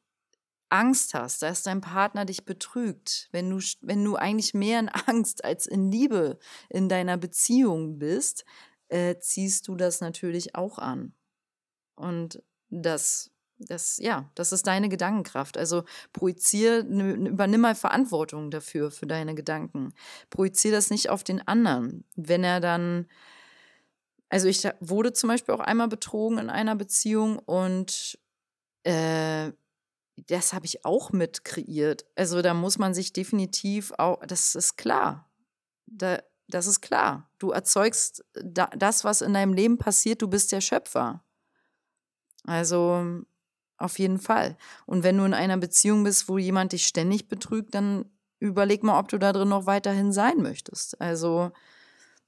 Angst 0.74 1.13
hast, 1.13 1.44
dass 1.44 1.62
dein 1.62 1.82
Partner 1.82 2.25
dich 2.25 2.46
betrügt, 2.46 3.30
wenn 3.32 3.50
du, 3.50 3.63
wenn 3.82 4.03
du 4.03 4.15
eigentlich 4.15 4.56
mehr 4.56 4.80
in 4.80 4.89
Angst 4.89 5.46
als 5.46 5.68
in 5.68 5.92
Liebe 5.92 6.39
in 6.68 6.89
deiner 6.89 7.15
Beziehung 7.18 8.00
bist, 8.00 8.44
äh, 8.89 9.18
ziehst 9.20 9.68
du 9.68 9.75
das 9.75 10.01
natürlich 10.01 10.56
auch 10.56 10.80
an. 10.80 11.13
Und 11.96 12.42
das, 12.72 13.30
das, 13.60 13.98
ja, 13.98 14.32
das 14.34 14.51
ist 14.51 14.65
deine 14.65 14.89
Gedankenkraft. 14.89 15.60
Also 15.60 15.84
projizier, 16.12 16.80
übernimm 16.80 17.62
mal 17.62 17.75
Verantwortung 17.75 18.50
dafür, 18.50 18.89
für 18.89 19.06
deine 19.06 19.36
Gedanken. 19.36 19.94
Projizier 20.32 20.72
das 20.72 20.89
nicht 20.89 21.08
auf 21.12 21.24
den 21.24 21.48
anderen. 21.48 22.03
Wenn 22.15 22.44
er 22.44 22.60
dann, 22.60 23.08
also 24.30 24.48
ich 24.48 24.68
wurde 24.80 25.13
zum 25.13 25.27
Beispiel 25.27 25.53
auch 25.53 25.60
einmal 25.60 25.88
betrogen 25.88 26.39
in 26.39 26.50
einer 26.50 26.75
Beziehung 26.75 27.38
und 27.38 28.18
äh, 28.86 29.51
das 30.15 30.53
habe 30.53 30.65
ich 30.65 30.86
auch 30.86 31.12
mit 31.12 31.43
kreiert. 31.43 32.05
Also 32.15 32.41
da 32.41 32.53
muss 32.53 32.77
man 32.77 32.93
sich 32.93 33.13
definitiv 33.13 33.91
auch, 33.98 34.24
das 34.25 34.55
ist 34.55 34.77
klar. 34.77 35.29
Da, 35.86 36.20
das 36.48 36.67
ist 36.67 36.82
klar. 36.82 37.29
Du 37.39 37.51
erzeugst 37.51 38.24
das, 38.34 39.03
was 39.03 39.22
in 39.22 39.34
deinem 39.34 39.53
Leben 39.53 39.77
passiert, 39.77 40.22
du 40.22 40.27
bist 40.27 40.51
der 40.51 40.62
Schöpfer. 40.62 41.24
Also 42.46 43.24
auf 43.77 44.00
jeden 44.00 44.20
Fall. 44.20 44.58
Und 44.86 45.03
wenn 45.03 45.17
du 45.17 45.25
in 45.25 45.34
einer 45.34 45.58
Beziehung 45.58 46.03
bist, 46.03 46.29
wo 46.29 46.38
jemand 46.38 46.74
dich 46.74 46.86
ständig 46.86 47.27
betrügt, 47.27 47.74
dann 47.74 48.05
überleg 48.39 48.84
mal, 48.84 49.00
ob 49.00 49.08
du 49.08 49.17
da 49.17 49.34
drin 49.34 49.50
noch 49.50 49.65
weiterhin 49.65 50.12
sein 50.12 50.41
möchtest. 50.41 51.00
Also, 51.01 51.51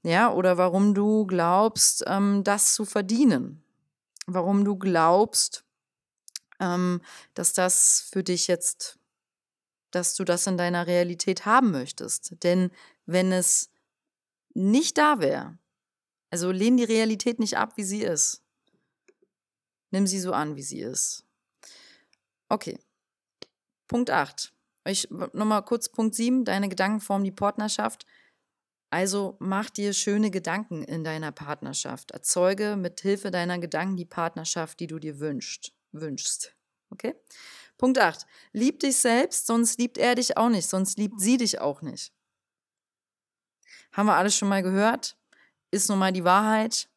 ja, 0.02 0.32
oder 0.32 0.58
warum 0.58 0.94
du 0.94 1.26
glaubst, 1.26 2.04
ähm, 2.08 2.44
das 2.44 2.74
zu 2.74 2.86
verdienen. 2.86 3.64
Warum 4.26 4.66
du 4.66 4.78
glaubst, 4.78 5.65
ähm, 6.60 7.02
dass 7.34 7.54
das 7.54 8.08
für 8.12 8.24
dich 8.24 8.48
jetzt, 8.48 9.00
dass 9.92 10.16
du 10.16 10.24
das 10.24 10.48
in 10.48 10.58
deiner 10.58 10.88
Realität 10.88 11.46
haben 11.46 11.72
möchtest. 11.72 12.44
Denn 12.44 12.72
wenn 13.06 13.32
es 13.32 13.70
nicht 14.54 14.98
da 14.98 15.20
wäre, 15.20 15.58
also 16.32 16.52
lehn 16.52 16.78
die 16.78 16.84
Realität 16.84 17.40
nicht 17.40 17.58
ab, 17.58 17.78
wie 17.78 17.84
sie 17.84 18.02
ist. 18.02 18.42
Nimm 19.92 20.08
sie 20.08 20.20
so 20.20 20.34
an, 20.34 20.56
wie 20.56 20.64
sie 20.64 20.82
ist. 20.82 21.26
Okay. 22.50 22.78
Punkt 23.88 24.10
8. 24.10 24.54
Ich 24.88 25.10
nochmal 25.10 25.64
kurz 25.64 25.90
Punkt 25.90 26.16
7. 26.16 26.46
Deine 26.46 26.70
Gedanken 26.70 27.00
formen 27.00 27.24
die 27.24 27.32
Partnerschaft. 27.32 28.06
Also 28.90 29.36
mach 29.40 29.70
dir 29.70 29.94
schöne 29.94 30.32
Gedanken 30.32 30.84
in 30.84 31.04
deiner 31.04 31.32
Partnerschaft. 31.32 32.12
Erzeuge 32.12 32.76
mit 32.76 33.02
Hilfe 33.02 33.32
deiner 33.32 33.58
Gedanken 33.60 33.98
die 33.98 34.06
Partnerschaft, 34.06 34.80
die 34.80 34.88
du 34.88 35.00
dir 35.00 35.20
wünschst. 35.20 35.74
Wünschst. 36.02 36.56
Okay? 36.90 37.16
Punkt 37.78 38.00
8. 38.00 38.26
Lieb 38.54 38.80
dich 38.80 38.98
selbst, 38.98 39.48
sonst 39.48 39.80
liebt 39.80 39.98
er 39.98 40.16
dich 40.16 40.38
auch 40.38 40.50
nicht, 40.50 40.70
sonst 40.70 40.98
liebt 40.98 41.20
sie 41.20 41.38
dich 41.38 41.60
auch 41.60 41.82
nicht. 41.82 42.14
Haben 43.92 44.08
wir 44.08 44.16
alles 44.16 44.36
schon 44.36 44.50
mal 44.50 44.64
gehört? 44.64 45.18
Ist 45.72 45.90
nun 45.90 46.00
mal 46.00 46.14
die 46.14 46.24
Wahrheit. 46.24 46.90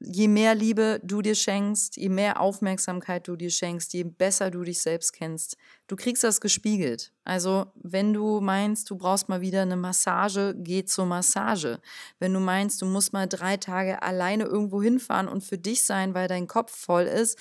Je 0.00 0.28
mehr 0.28 0.54
Liebe 0.54 1.00
du 1.02 1.22
dir 1.22 1.34
schenkst, 1.34 1.96
je 1.96 2.08
mehr 2.08 2.40
Aufmerksamkeit 2.40 3.26
du 3.26 3.34
dir 3.34 3.50
schenkst, 3.50 3.92
je 3.94 4.04
besser 4.04 4.50
du 4.50 4.62
dich 4.62 4.80
selbst 4.80 5.12
kennst, 5.12 5.56
du 5.88 5.96
kriegst 5.96 6.22
das 6.22 6.40
gespiegelt. 6.40 7.12
Also, 7.24 7.72
wenn 7.74 8.12
du 8.12 8.40
meinst, 8.40 8.88
du 8.90 8.96
brauchst 8.96 9.28
mal 9.28 9.40
wieder 9.40 9.62
eine 9.62 9.76
Massage, 9.76 10.54
geh 10.56 10.84
zur 10.84 11.06
Massage. 11.06 11.80
Wenn 12.20 12.32
du 12.32 12.38
meinst, 12.38 12.80
du 12.80 12.86
musst 12.86 13.12
mal 13.12 13.26
drei 13.26 13.56
Tage 13.56 14.00
alleine 14.00 14.44
irgendwo 14.44 14.80
hinfahren 14.80 15.26
und 15.26 15.42
für 15.42 15.58
dich 15.58 15.82
sein, 15.82 16.14
weil 16.14 16.28
dein 16.28 16.46
Kopf 16.46 16.76
voll 16.76 17.04
ist, 17.04 17.36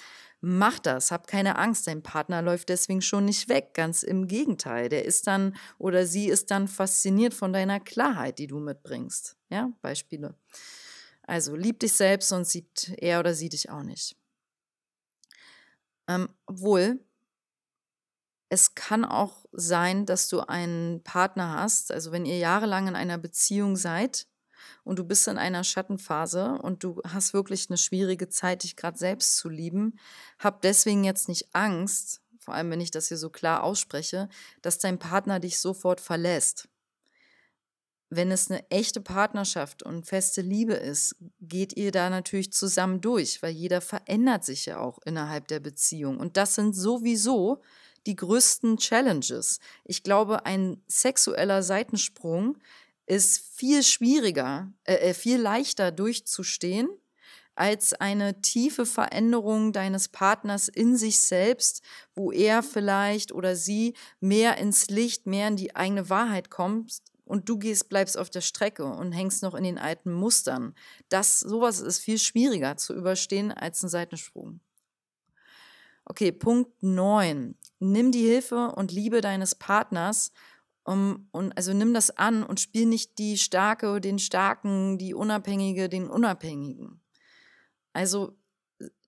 Mach 0.50 0.80
das, 0.80 1.12
hab 1.12 1.28
keine 1.28 1.58
Angst, 1.58 1.88
dein 1.88 2.02
Partner 2.02 2.42
läuft 2.42 2.70
deswegen 2.70 3.02
schon 3.02 3.26
nicht 3.26 3.50
weg, 3.50 3.74
ganz 3.74 4.02
im 4.02 4.30
Gegenteil, 4.30 4.88
der 4.88 5.04
ist 5.04 5.28
dann 5.28 5.58
oder 5.78 6.06
sie 6.06 6.30
ist 6.30 6.52
dann 6.52 6.70
fasziniert 6.70 7.34
von 7.34 7.52
deiner 7.52 7.82
Klarheit, 7.82 8.40
die 8.40 8.48
du 8.48 8.62
mitbringst. 8.62 9.36
Ja, 9.50 9.74
Beispiele. 9.82 10.36
Also 11.24 11.58
lieb 11.58 11.82
dich 11.82 11.92
selbst, 11.92 12.30
sonst 12.30 12.52
sieht 12.52 12.94
er 12.98 13.20
oder 13.20 13.34
sie 13.34 13.50
dich 13.50 13.70
auch 13.70 13.84
nicht. 13.84 14.16
Ähm, 16.08 16.30
obwohl, 16.46 17.06
es 18.48 18.74
kann 18.74 19.04
auch 19.04 19.44
sein, 19.52 20.06
dass 20.06 20.30
du 20.30 20.40
einen 20.40 21.04
Partner 21.04 21.60
hast, 21.60 21.92
also 21.92 22.14
wenn 22.14 22.26
ihr 22.26 22.38
jahrelang 22.38 22.88
in 22.88 22.96
einer 22.96 23.18
Beziehung 23.18 23.76
seid 23.76 24.28
und 24.84 25.00
du 25.00 25.04
bist 25.04 25.28
in 25.28 25.38
einer 25.38 25.64
Schattenphase 25.64 26.60
und 26.62 26.84
du 26.84 27.02
hast 27.04 27.34
wirklich 27.34 27.70
eine 27.70 27.78
schwierige 27.78 28.30
Zeit, 28.30 28.64
dich 28.64 28.76
gerade 28.76 28.98
selbst 28.98 29.38
zu 29.38 29.50
lieben, 29.50 30.00
hab 30.40 30.62
deswegen 30.62 31.04
jetzt 31.04 31.28
nicht 31.30 31.54
Angst, 31.54 32.22
vor 32.40 32.54
allem 32.54 32.72
wenn 32.72 32.82
ich 32.82 32.92
das 32.92 33.10
hier 33.10 33.18
so 33.18 33.30
klar 33.30 33.64
ausspreche, 33.64 34.30
dass 34.62 34.80
dein 34.80 35.00
Partner 35.00 35.40
dich 35.40 35.60
sofort 35.60 36.00
verlässt. 36.00 36.70
Wenn 38.10 38.32
es 38.32 38.50
eine 38.50 38.70
echte 38.72 39.02
Partnerschaft 39.02 39.84
und 39.84 40.06
feste 40.06 40.42
Liebe 40.42 40.76
ist, 40.76 41.18
geht 41.42 41.76
ihr 41.76 41.92
da 41.92 42.10
natürlich 42.10 42.54
zusammen 42.54 43.02
durch, 43.02 43.44
weil 43.44 43.52
jeder 43.52 43.82
verändert 43.82 44.46
sich 44.46 44.66
ja 44.66 44.80
auch 44.80 45.00
innerhalb 45.04 45.50
der 45.50 45.60
Beziehung. 45.60 46.18
Und 46.18 46.38
das 46.38 46.56
sind 46.56 46.74
sowieso 46.74 47.62
die 48.06 48.16
größten 48.16 48.78
Challenges. 48.78 49.60
Ich 49.84 50.04
glaube, 50.04 50.46
ein 50.46 50.82
sexueller 50.88 51.62
Seitensprung 51.64 52.58
ist 53.08 53.40
viel 53.56 53.82
schwieriger, 53.84 54.72
äh, 54.84 55.10
äh 55.10 55.14
viel 55.14 55.40
leichter 55.40 55.92
durchzustehen 55.92 56.90
als 57.56 57.94
eine 57.94 58.42
tiefe 58.42 58.86
Veränderung 58.86 59.74
deines 59.74 60.10
Partners 60.10 60.68
in 60.68 60.96
sich 60.96 61.20
selbst, 61.20 61.82
wo 62.14 62.32
er 62.32 62.62
vielleicht 62.62 63.32
oder 63.32 63.56
sie 63.56 63.96
mehr 64.20 64.58
ins 64.58 64.90
Licht, 64.90 65.26
mehr 65.26 65.48
in 65.48 65.56
die 65.56 65.76
eigene 65.76 66.10
Wahrheit 66.10 66.52
kommt 66.52 67.02
und 67.26 67.50
du 67.50 67.58
gehst, 67.58 67.90
bleibst 67.90 68.18
auf 68.18 68.30
der 68.30 68.42
Strecke 68.42 68.86
und 68.86 69.12
hängst 69.12 69.42
noch 69.42 69.56
in 69.56 69.64
den 69.64 69.80
alten 69.80 70.14
Mustern. 70.14 70.76
Das, 71.10 71.40
sowas 71.40 71.80
ist 71.80 72.00
viel 72.00 72.20
schwieriger 72.20 72.78
zu 72.78 72.94
überstehen 72.94 73.52
als 73.52 73.84
ein 73.84 73.90
Seitensprung. 73.90 74.60
Okay, 76.06 76.32
Punkt 76.32 76.72
9. 76.82 77.56
Nimm 77.80 78.12
die 78.12 78.26
Hilfe 78.26 78.72
und 78.76 78.92
Liebe 78.92 79.20
deines 79.22 79.56
Partners 79.56 80.32
um, 80.88 81.28
und 81.32 81.52
also 81.58 81.74
nimm 81.74 81.94
das 81.94 82.12
an 82.12 82.44
und 82.44 82.62
spiel 82.62 82.86
nicht 82.86 83.18
die 83.18 83.38
Starke, 83.38 84.00
den 84.00 84.20
Starken, 84.20 84.98
die 84.98 85.14
Unabhängige, 85.14 85.90
den 85.90 86.10
Unabhängigen. 86.10 87.02
Also 87.92 88.38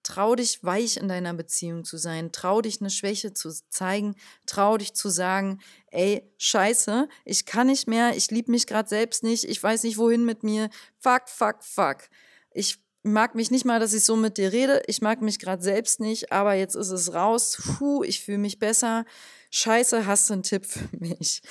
trau 0.03 0.35
dich 0.35 0.61
weich 0.61 0.97
in 0.97 1.07
deiner 1.07 1.33
Beziehung 1.33 1.85
zu 1.85 1.97
sein, 1.97 2.33
trau 2.33 2.61
dich 2.61 2.81
eine 2.81 2.89
Schwäche 2.89 3.33
zu 3.33 3.49
zeigen, 3.69 4.15
trau 4.45 4.77
dich 4.77 4.93
zu 4.93 5.07
sagen, 5.07 5.61
ey, 5.87 6.29
scheiße, 6.37 7.07
ich 7.23 7.45
kann 7.45 7.67
nicht 7.67 7.87
mehr, 7.87 8.15
ich 8.17 8.29
liebe 8.29 8.51
mich 8.51 8.67
gerade 8.67 8.89
selbst 8.89 9.23
nicht, 9.23 9.45
ich 9.45 9.61
weiß 9.63 9.83
nicht 9.83 9.97
wohin 9.97 10.25
mit 10.25 10.43
mir, 10.43 10.69
fuck, 10.99 11.29
fuck, 11.29 11.63
fuck. 11.63 12.09
Ich 12.51 12.79
mag 13.09 13.35
mich 13.35 13.51
nicht 13.51 13.65
mal, 13.65 13.79
dass 13.79 13.93
ich 13.93 14.03
so 14.03 14.15
mit 14.15 14.37
dir 14.37 14.51
rede, 14.51 14.81
ich 14.87 15.01
mag 15.01 15.21
mich 15.21 15.39
gerade 15.39 15.61
selbst 15.61 15.99
nicht, 15.99 16.31
aber 16.31 16.53
jetzt 16.53 16.75
ist 16.75 16.89
es 16.89 17.13
raus, 17.13 17.61
puh, 17.77 18.03
ich 18.03 18.23
fühle 18.23 18.37
mich 18.37 18.59
besser. 18.59 19.05
Scheiße, 19.51 20.05
hast 20.05 20.29
du 20.29 20.33
einen 20.33 20.43
Tipp 20.43 20.65
für 20.65 20.87
mich? 20.97 21.41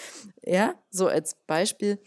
Ja, 0.45 0.75
so 0.91 1.09
als 1.09 1.37
Beispiel 1.47 1.99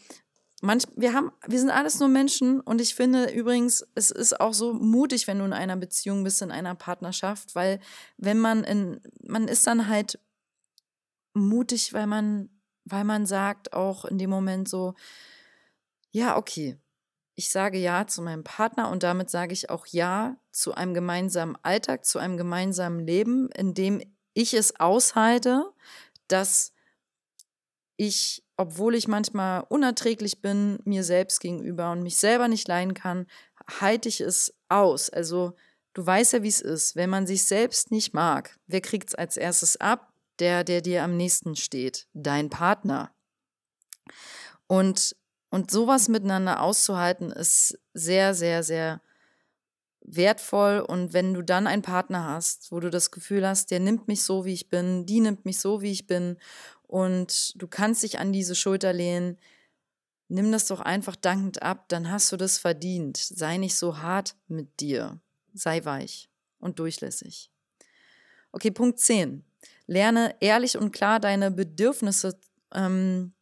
manch, 0.61 0.83
wir 0.95 1.13
haben, 1.13 1.31
wir 1.47 1.59
sind 1.59 1.71
alles 1.71 1.99
nur 1.99 2.07
Menschen 2.07 2.61
und 2.61 2.79
ich 2.79 2.95
finde 2.95 3.25
übrigens, 3.31 3.85
es 3.95 4.11
ist 4.11 4.39
auch 4.39 4.53
so 4.53 4.73
mutig, 4.73 5.27
wenn 5.27 5.39
du 5.39 5.45
in 5.45 5.53
einer 5.53 5.75
Beziehung 5.75 6.23
bist, 6.23 6.41
in 6.41 6.51
einer 6.51 6.75
Partnerschaft, 6.75 7.55
weil 7.55 7.79
wenn 8.17 8.39
man 8.39 8.63
in, 8.63 9.01
man 9.23 9.47
ist 9.47 9.67
dann 9.67 9.87
halt 9.87 10.19
mutig, 11.33 11.93
weil 11.93 12.07
man, 12.07 12.49
weil 12.85 13.03
man 13.03 13.25
sagt 13.25 13.73
auch 13.73 14.05
in 14.05 14.17
dem 14.17 14.29
Moment 14.29 14.69
so, 14.69 14.93
ja, 16.11 16.37
okay, 16.37 16.77
ich 17.41 17.49
sage 17.49 17.79
ja 17.79 18.05
zu 18.05 18.21
meinem 18.21 18.43
Partner 18.43 18.91
und 18.91 19.01
damit 19.01 19.31
sage 19.31 19.53
ich 19.53 19.71
auch 19.71 19.87
ja 19.87 20.37
zu 20.51 20.75
einem 20.75 20.93
gemeinsamen 20.93 21.57
Alltag, 21.63 22.05
zu 22.05 22.19
einem 22.19 22.37
gemeinsamen 22.37 22.99
Leben, 22.99 23.49
in 23.57 23.73
dem 23.73 23.99
ich 24.35 24.53
es 24.53 24.79
aushalte, 24.79 25.65
dass 26.27 26.71
ich 27.97 28.43
obwohl 28.57 28.93
ich 28.93 29.07
manchmal 29.07 29.65
unerträglich 29.69 30.39
bin 30.39 30.77
mir 30.85 31.03
selbst 31.03 31.39
gegenüber 31.39 31.91
und 31.91 32.03
mich 32.03 32.17
selber 32.17 32.47
nicht 32.47 32.67
leiden 32.67 32.93
kann, 32.93 33.25
halte 33.79 34.07
ich 34.07 34.21
es 34.21 34.53
aus. 34.69 35.09
Also 35.09 35.55
du 35.93 36.05
weißt 36.05 36.33
ja, 36.33 36.43
wie 36.43 36.47
es 36.47 36.61
ist. 36.61 36.95
Wenn 36.95 37.09
man 37.09 37.25
sich 37.25 37.43
selbst 37.45 37.89
nicht 37.89 38.13
mag, 38.13 38.59
wer 38.67 38.81
kriegt 38.81 39.09
es 39.09 39.15
als 39.15 39.35
erstes 39.35 39.77
ab? 39.77 40.13
Der, 40.37 40.63
der 40.63 40.81
dir 40.81 41.03
am 41.03 41.17
nächsten 41.17 41.55
steht, 41.55 42.07
dein 42.13 42.51
Partner. 42.51 43.11
Und, 44.67 45.15
und 45.51 45.69
sowas 45.69 46.07
miteinander 46.07 46.61
auszuhalten, 46.61 47.29
ist 47.29 47.77
sehr, 47.93 48.33
sehr, 48.33 48.63
sehr 48.63 49.01
wertvoll. 49.99 50.79
Und 50.79 51.13
wenn 51.13 51.33
du 51.33 51.43
dann 51.43 51.67
einen 51.67 51.81
Partner 51.81 52.25
hast, 52.25 52.71
wo 52.71 52.79
du 52.79 52.89
das 52.89 53.11
Gefühl 53.11 53.45
hast, 53.45 53.69
der 53.69 53.81
nimmt 53.81 54.07
mich 54.07 54.23
so, 54.23 54.45
wie 54.45 54.53
ich 54.53 54.69
bin, 54.69 55.05
die 55.05 55.19
nimmt 55.19 55.45
mich 55.45 55.59
so, 55.59 55.81
wie 55.81 55.91
ich 55.91 56.07
bin 56.07 56.37
und 56.83 57.61
du 57.61 57.67
kannst 57.67 58.01
dich 58.03 58.17
an 58.17 58.33
diese 58.33 58.55
Schulter 58.55 58.93
lehnen. 58.93 59.37
Nimm 60.29 60.51
das 60.53 60.67
doch 60.67 60.79
einfach 60.79 61.17
dankend 61.17 61.61
ab, 61.61 61.89
dann 61.89 62.09
hast 62.09 62.31
du 62.31 62.37
das 62.37 62.57
verdient. 62.57 63.17
Sei 63.17 63.57
nicht 63.57 63.75
so 63.75 63.99
hart 63.99 64.35
mit 64.47 64.79
dir. 64.79 65.19
Sei 65.53 65.83
weich 65.83 66.29
und 66.59 66.79
durchlässig. 66.79 67.51
Okay, 68.53 68.71
Punkt 68.71 68.99
10. 68.99 69.43
Lerne 69.85 70.33
ehrlich 70.39 70.77
und 70.77 70.93
klar 70.93 71.19
deine 71.19 71.51
Bedürfnisse, 71.51 72.39
ähm, 72.73 73.33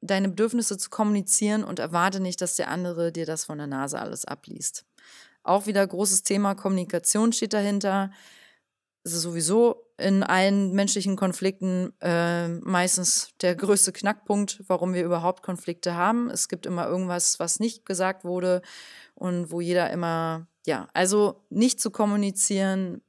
deine 0.00 0.28
Bedürfnisse 0.28 0.78
zu 0.78 0.90
kommunizieren 0.90 1.64
und 1.64 1.78
erwarte 1.78 2.20
nicht, 2.20 2.40
dass 2.40 2.56
der 2.56 2.68
andere 2.68 3.12
dir 3.12 3.26
das 3.26 3.44
von 3.44 3.58
der 3.58 3.66
Nase 3.66 3.98
alles 3.98 4.24
abliest. 4.24 4.84
Auch 5.42 5.66
wieder 5.66 5.86
großes 5.86 6.22
Thema 6.22 6.54
Kommunikation 6.54 7.32
steht 7.32 7.52
dahinter 7.52 8.10
es 9.04 9.12
ist 9.12 9.22
sowieso 9.22 9.86
in 9.98 10.22
allen 10.22 10.72
menschlichen 10.72 11.14
Konflikten 11.14 11.92
äh, 12.00 12.48
meistens 12.48 13.28
der 13.42 13.54
größte 13.54 13.92
Knackpunkt, 13.92 14.62
warum 14.66 14.94
wir 14.94 15.04
überhaupt 15.04 15.42
Konflikte 15.42 15.94
haben. 15.94 16.30
Es 16.30 16.48
gibt 16.48 16.64
immer 16.64 16.88
irgendwas, 16.88 17.38
was 17.38 17.60
nicht 17.60 17.84
gesagt 17.84 18.24
wurde 18.24 18.62
und 19.14 19.50
wo 19.50 19.60
jeder 19.60 19.90
immer, 19.90 20.48
ja, 20.66 20.88
also 20.94 21.44
nicht 21.50 21.80
zu 21.80 21.90
kommunizieren 21.90 23.02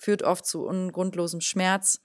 führt 0.00 0.22
oft 0.22 0.44
zu 0.44 0.66
ungrundlosem 0.66 1.40
Schmerz. 1.40 2.00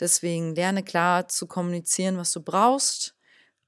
Deswegen 0.00 0.54
lerne 0.54 0.82
klar 0.82 1.28
zu 1.28 1.46
kommunizieren, 1.46 2.16
was 2.16 2.32
du 2.32 2.40
brauchst. 2.40 3.14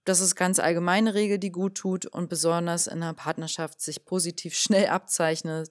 Das 0.04 0.20
ist 0.20 0.36
ganz 0.36 0.58
allgemeine 0.58 1.14
Regel, 1.14 1.38
die 1.38 1.50
gut 1.50 1.76
tut 1.76 2.06
und 2.06 2.28
besonders 2.28 2.86
in 2.86 3.02
einer 3.02 3.14
Partnerschaft 3.14 3.80
sich 3.80 4.04
positiv 4.04 4.54
schnell 4.58 4.86
abzeichnet, 4.88 5.70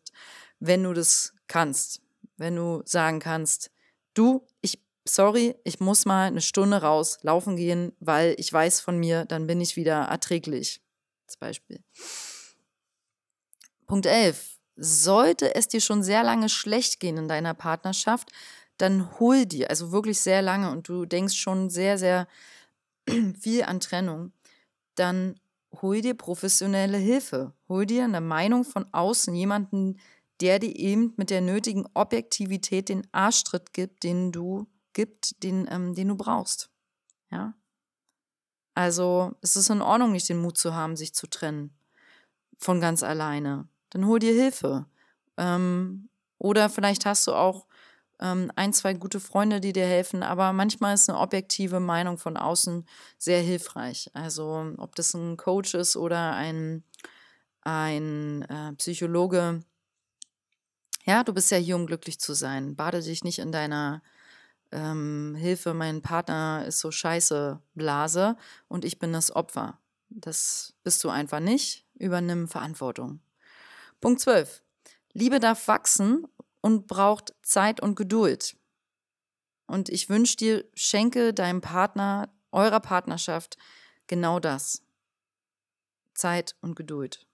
wenn 0.59 0.83
du 0.83 0.93
das 0.93 1.33
kannst 1.47 2.01
wenn 2.37 2.55
du 2.55 2.81
sagen 2.85 3.19
kannst, 3.19 3.71
du, 4.13 4.45
ich, 4.61 4.81
sorry, 5.05 5.55
ich 5.63 5.79
muss 5.79 6.05
mal 6.05 6.27
eine 6.27 6.41
Stunde 6.41 6.81
raus 6.81 7.19
laufen 7.21 7.55
gehen, 7.55 7.93
weil 7.99 8.35
ich 8.37 8.51
weiß 8.51 8.81
von 8.81 8.97
mir, 8.97 9.25
dann 9.25 9.47
bin 9.47 9.61
ich 9.61 9.75
wieder 9.75 10.03
erträglich. 10.03 10.81
Als 11.25 11.37
Beispiel. 11.37 11.83
Punkt 13.87 14.05
11. 14.05 14.59
Sollte 14.77 15.55
es 15.55 15.67
dir 15.67 15.79
schon 15.79 16.03
sehr 16.03 16.23
lange 16.23 16.49
schlecht 16.49 16.99
gehen 16.99 17.17
in 17.17 17.27
deiner 17.27 17.53
Partnerschaft, 17.53 18.31
dann 18.77 19.19
hol 19.19 19.45
dir, 19.45 19.69
also 19.69 19.91
wirklich 19.91 20.19
sehr 20.19 20.41
lange 20.41 20.71
und 20.71 20.87
du 20.89 21.05
denkst 21.05 21.35
schon 21.35 21.69
sehr, 21.69 21.97
sehr 21.97 22.27
viel 23.39 23.63
an 23.63 23.79
Trennung, 23.79 24.33
dann 24.95 25.35
hol 25.81 26.01
dir 26.01 26.15
professionelle 26.15 26.97
Hilfe. 26.97 27.53
Hol 27.67 27.85
dir 27.85 28.03
eine 28.03 28.21
Meinung 28.21 28.63
von 28.63 28.85
außen, 28.93 29.33
jemanden, 29.35 29.99
der 30.41 30.59
dir 30.59 30.75
eben 30.75 31.13
mit 31.17 31.29
der 31.29 31.41
nötigen 31.41 31.85
Objektivität 31.93 32.89
den 32.89 33.07
Arschtritt 33.11 33.73
gibt, 33.73 34.03
den 34.03 34.31
du 34.31 34.67
gibt, 34.93 35.43
den, 35.43 35.67
ähm, 35.69 35.93
den 35.93 36.09
du 36.09 36.15
brauchst. 36.15 36.69
Ja. 37.31 37.53
Also 38.73 39.33
es 39.41 39.55
ist 39.55 39.69
in 39.69 39.81
Ordnung, 39.81 40.11
nicht 40.11 40.27
den 40.27 40.41
Mut 40.41 40.57
zu 40.57 40.73
haben, 40.73 40.97
sich 40.97 41.13
zu 41.13 41.27
trennen 41.27 41.73
von 42.57 42.81
ganz 42.81 43.03
alleine. 43.03 43.67
Dann 43.89 44.05
hol 44.05 44.19
dir 44.19 44.33
Hilfe. 44.33 44.85
Ähm, 45.37 46.09
oder 46.37 46.69
vielleicht 46.69 47.05
hast 47.05 47.27
du 47.27 47.33
auch 47.33 47.67
ähm, 48.19 48.51
ein, 48.55 48.73
zwei 48.73 48.93
gute 48.93 49.19
Freunde, 49.19 49.59
die 49.59 49.73
dir 49.73 49.85
helfen, 49.85 50.23
aber 50.23 50.53
manchmal 50.53 50.93
ist 50.93 51.09
eine 51.09 51.19
objektive 51.19 51.79
Meinung 51.79 52.17
von 52.17 52.37
außen 52.37 52.85
sehr 53.17 53.41
hilfreich. 53.41 54.09
Also 54.13 54.73
ob 54.77 54.95
das 54.95 55.13
ein 55.13 55.37
Coach 55.37 55.73
ist 55.73 55.95
oder 55.97 56.33
ein, 56.33 56.83
ein 57.61 58.43
äh, 58.43 58.73
Psychologe, 58.73 59.61
ja, 61.05 61.23
du 61.23 61.33
bist 61.33 61.51
ja 61.51 61.57
hier, 61.57 61.75
um 61.75 61.85
glücklich 61.85 62.19
zu 62.19 62.33
sein. 62.33 62.75
Bade 62.75 63.01
dich 63.01 63.23
nicht 63.23 63.39
in 63.39 63.51
deiner 63.51 64.01
ähm, 64.71 65.35
Hilfe, 65.37 65.73
mein 65.73 66.01
Partner 66.01 66.65
ist 66.67 66.79
so 66.79 66.91
scheiße 66.91 67.61
Blase 67.75 68.37
und 68.67 68.85
ich 68.85 68.97
bin 68.97 69.13
das 69.13 69.35
Opfer. 69.35 69.79
Das 70.09 70.73
bist 70.83 71.03
du 71.03 71.09
einfach 71.09 71.39
nicht. 71.39 71.85
Übernimm 71.95 72.47
Verantwortung. 72.47 73.19
Punkt 74.01 74.19
12. 74.19 74.63
Liebe 75.13 75.39
darf 75.39 75.67
wachsen 75.67 76.27
und 76.65 76.87
braucht 76.87 77.35
Zeit 77.43 77.79
und 77.79 77.93
Geduld. 77.93 78.57
Und 79.67 79.87
ich 79.87 80.09
wünsche 80.09 80.35
dir, 80.35 80.65
schenke 80.73 81.31
deinem 81.31 81.61
Partner, 81.61 82.33
eurer 82.51 82.79
Partnerschaft 82.79 83.55
genau 84.07 84.39
das. 84.39 84.81
Zeit 86.15 86.55
und 86.61 86.75
Geduld. 86.75 87.27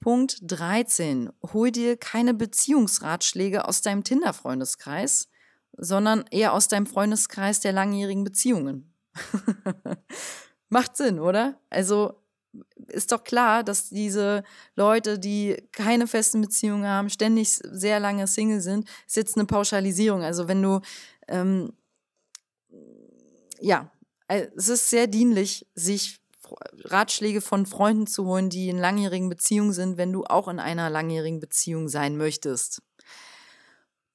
Punkt 0.00 0.38
13. 0.42 1.30
Hol 1.52 1.70
dir 1.70 1.96
keine 1.96 2.34
Beziehungsratschläge 2.34 3.68
aus 3.68 3.82
deinem 3.82 4.02
Tinder-Freundeskreis, 4.02 5.28
sondern 5.76 6.24
eher 6.32 6.54
aus 6.54 6.66
deinem 6.66 6.86
Freundeskreis 6.86 7.60
der 7.60 7.70
langjährigen 7.70 8.24
Beziehungen. 8.24 8.92
Macht 10.70 10.96
Sinn, 10.96 11.20
oder? 11.20 11.60
Also 11.70 12.20
ist 12.88 13.12
doch 13.12 13.24
klar, 13.24 13.64
dass 13.64 13.88
diese 13.88 14.44
Leute, 14.74 15.18
die 15.18 15.56
keine 15.72 16.06
festen 16.06 16.40
Beziehungen 16.40 16.86
haben, 16.86 17.10
ständig 17.10 17.50
sehr 17.50 18.00
lange 18.00 18.26
Single 18.26 18.60
sind, 18.60 18.88
ist 19.06 19.16
jetzt 19.16 19.36
eine 19.36 19.46
Pauschalisierung. 19.46 20.22
Also 20.22 20.48
wenn 20.48 20.62
du, 20.62 20.80
ähm, 21.28 21.72
ja, 23.60 23.90
äh, 24.28 24.46
es 24.56 24.68
ist 24.68 24.90
sehr 24.90 25.06
dienlich, 25.06 25.66
sich 25.74 26.20
Ratschläge 26.84 27.40
von 27.40 27.66
Freunden 27.66 28.06
zu 28.06 28.24
holen, 28.26 28.50
die 28.50 28.68
in 28.68 28.78
langjährigen 28.78 29.28
Beziehungen 29.28 29.72
sind, 29.72 29.96
wenn 29.96 30.12
du 30.12 30.24
auch 30.24 30.48
in 30.48 30.60
einer 30.60 30.90
langjährigen 30.90 31.40
Beziehung 31.40 31.88
sein 31.88 32.16
möchtest. 32.16 32.82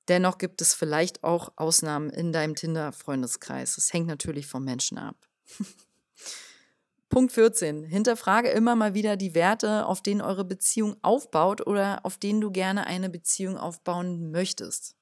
Dennoch 0.07 0.37
gibt 0.37 0.61
es 0.61 0.73
vielleicht 0.73 1.23
auch 1.23 1.51
Ausnahmen 1.55 2.09
in 2.09 2.31
deinem 2.31 2.55
Tinder-Freundeskreis. 2.55 3.75
Das 3.75 3.93
hängt 3.93 4.07
natürlich 4.07 4.47
vom 4.47 4.63
Menschen 4.63 4.97
ab. 4.97 5.15
Punkt 7.11 7.33
14. 7.33 7.83
Hinterfrage 7.83 8.49
immer 8.49 8.75
mal 8.75 8.93
wieder 8.93 9.17
die 9.17 9.35
Werte, 9.35 9.85
auf 9.85 10.01
denen 10.01 10.21
eure 10.21 10.45
Beziehung 10.45 10.95
aufbaut 11.03 11.67
oder 11.67 12.05
auf 12.05 12.17
denen 12.17 12.39
du 12.39 12.51
gerne 12.51 12.87
eine 12.87 13.09
Beziehung 13.09 13.57
aufbauen 13.57 14.31
möchtest. 14.31 14.95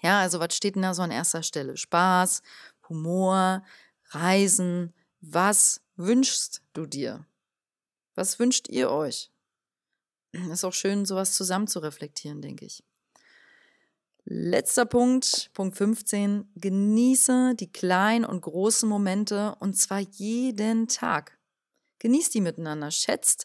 Ja, 0.00 0.20
also 0.20 0.38
was 0.38 0.56
steht 0.56 0.76
denn 0.76 0.82
da 0.82 0.94
so 0.94 1.02
an 1.02 1.10
erster 1.10 1.42
Stelle? 1.42 1.76
Spaß, 1.76 2.42
Humor, 2.88 3.64
Reisen. 4.10 4.94
Was 5.20 5.82
wünschst 5.96 6.62
du 6.72 6.86
dir? 6.86 7.26
Was 8.14 8.38
wünscht 8.38 8.68
ihr 8.68 8.88
euch? 8.90 9.32
Ist 10.32 10.64
auch 10.64 10.72
schön, 10.72 11.04
sowas 11.04 11.34
zusammen 11.34 11.66
zu 11.66 11.80
reflektieren, 11.80 12.40
denke 12.40 12.64
ich. 12.64 12.84
Letzter 14.34 14.86
Punkt, 14.86 15.50
Punkt 15.52 15.76
15. 15.76 16.48
Genieße 16.54 17.54
die 17.54 17.70
kleinen 17.70 18.24
und 18.24 18.40
großen 18.40 18.88
Momente 18.88 19.54
und 19.60 19.74
zwar 19.74 19.98
jeden 19.98 20.88
Tag. 20.88 21.38
Genießt 21.98 22.32
die 22.32 22.40
miteinander. 22.40 22.90
Schätzt 22.90 23.44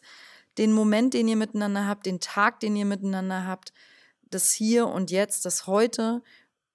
den 0.56 0.72
Moment, 0.72 1.12
den 1.12 1.28
ihr 1.28 1.36
miteinander 1.36 1.86
habt, 1.86 2.06
den 2.06 2.20
Tag, 2.20 2.60
den 2.60 2.74
ihr 2.74 2.86
miteinander 2.86 3.44
habt, 3.44 3.74
das 4.30 4.50
Hier 4.52 4.86
und 4.86 5.10
Jetzt, 5.10 5.44
das 5.44 5.66
Heute, 5.66 6.22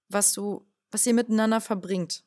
was 0.09 0.33
du, 0.33 0.63
was 0.91 1.07
ihr 1.07 1.15
miteinander 1.15 1.59
verbringt. 1.59 2.23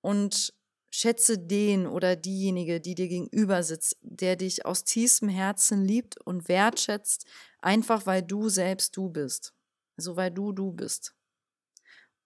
Und 0.00 0.54
schätze 0.90 1.36
den 1.36 1.86
oder 1.86 2.16
diejenige, 2.16 2.80
die 2.80 2.94
dir 2.94 3.08
gegenüber 3.08 3.62
sitzt, 3.62 3.98
der 4.00 4.36
dich 4.36 4.64
aus 4.64 4.84
tiefstem 4.84 5.28
Herzen 5.28 5.84
liebt 5.84 6.18
und 6.18 6.48
wertschätzt, 6.48 7.26
einfach 7.60 8.06
weil 8.06 8.22
du 8.22 8.48
selbst 8.48 8.96
du 8.96 9.10
bist 9.10 9.52
so 9.98 10.16
weil 10.16 10.30
du 10.30 10.52
du 10.52 10.72
bist. 10.72 11.14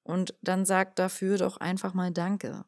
Und 0.05 0.35
dann 0.43 0.65
sag 0.65 0.95
dafür 0.97 1.39
doch 1.39 1.57
einfach 1.57 1.95
mal 1.95 2.13
Danke. 2.13 2.65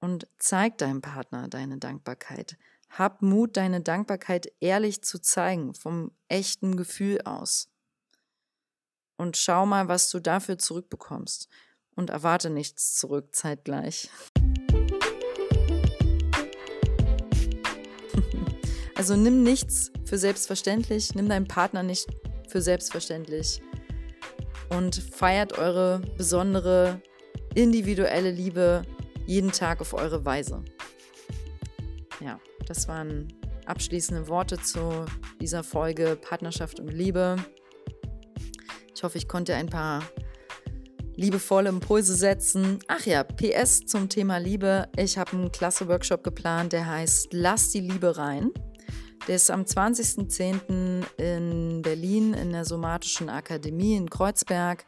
Und 0.00 0.28
zeig 0.38 0.78
deinem 0.78 1.00
Partner 1.00 1.48
deine 1.48 1.78
Dankbarkeit. 1.78 2.56
Hab 2.90 3.20
Mut, 3.22 3.56
deine 3.56 3.80
Dankbarkeit 3.80 4.52
ehrlich 4.60 5.02
zu 5.02 5.18
zeigen, 5.18 5.74
vom 5.74 6.12
echten 6.28 6.76
Gefühl 6.76 7.22
aus. 7.22 7.68
Und 9.16 9.36
schau 9.36 9.66
mal, 9.66 9.88
was 9.88 10.10
du 10.10 10.20
dafür 10.20 10.58
zurückbekommst. 10.58 11.48
Und 11.94 12.10
erwarte 12.10 12.50
nichts 12.50 12.94
zurück 12.94 13.34
zeitgleich. 13.34 14.08
Also 18.94 19.14
nimm 19.14 19.42
nichts 19.42 19.92
für 20.06 20.16
selbstverständlich, 20.16 21.14
nimm 21.14 21.28
deinen 21.28 21.46
Partner 21.46 21.82
nicht 21.82 22.08
für 22.48 22.62
selbstverständlich 22.62 23.60
und 24.70 24.96
feiert 24.96 25.58
eure 25.58 26.00
besondere 26.16 27.00
individuelle 27.54 28.30
Liebe 28.30 28.82
jeden 29.26 29.52
Tag 29.52 29.80
auf 29.80 29.94
eure 29.94 30.24
Weise. 30.24 30.64
Ja, 32.20 32.38
das 32.66 32.88
waren 32.88 33.28
abschließende 33.66 34.28
Worte 34.28 34.58
zu 34.58 35.04
dieser 35.40 35.62
Folge 35.62 36.16
Partnerschaft 36.16 36.80
und 36.80 36.88
Liebe. 36.88 37.36
Ich 38.94 39.02
hoffe, 39.02 39.18
ich 39.18 39.28
konnte 39.28 39.54
ein 39.54 39.66
paar 39.68 40.02
liebevolle 41.16 41.68
Impulse 41.68 42.14
setzen. 42.14 42.78
Ach 42.88 43.04
ja, 43.06 43.24
PS 43.24 43.86
zum 43.86 44.08
Thema 44.08 44.38
Liebe. 44.38 44.88
Ich 44.96 45.18
habe 45.18 45.32
einen 45.32 45.50
klasse 45.50 45.88
Workshop 45.88 46.22
geplant, 46.22 46.72
der 46.72 46.86
heißt 46.86 47.32
Lass 47.32 47.70
die 47.70 47.80
Liebe 47.80 48.16
rein. 48.16 48.52
Der 49.26 49.36
ist 49.36 49.50
am 49.50 49.62
20.10. 49.62 51.04
in 51.16 51.80
Berlin 51.82 52.34
in 52.34 52.52
der 52.52 52.64
Somatischen 52.64 53.28
Akademie 53.28 53.96
in 53.96 54.08
Kreuzberg. 54.08 54.84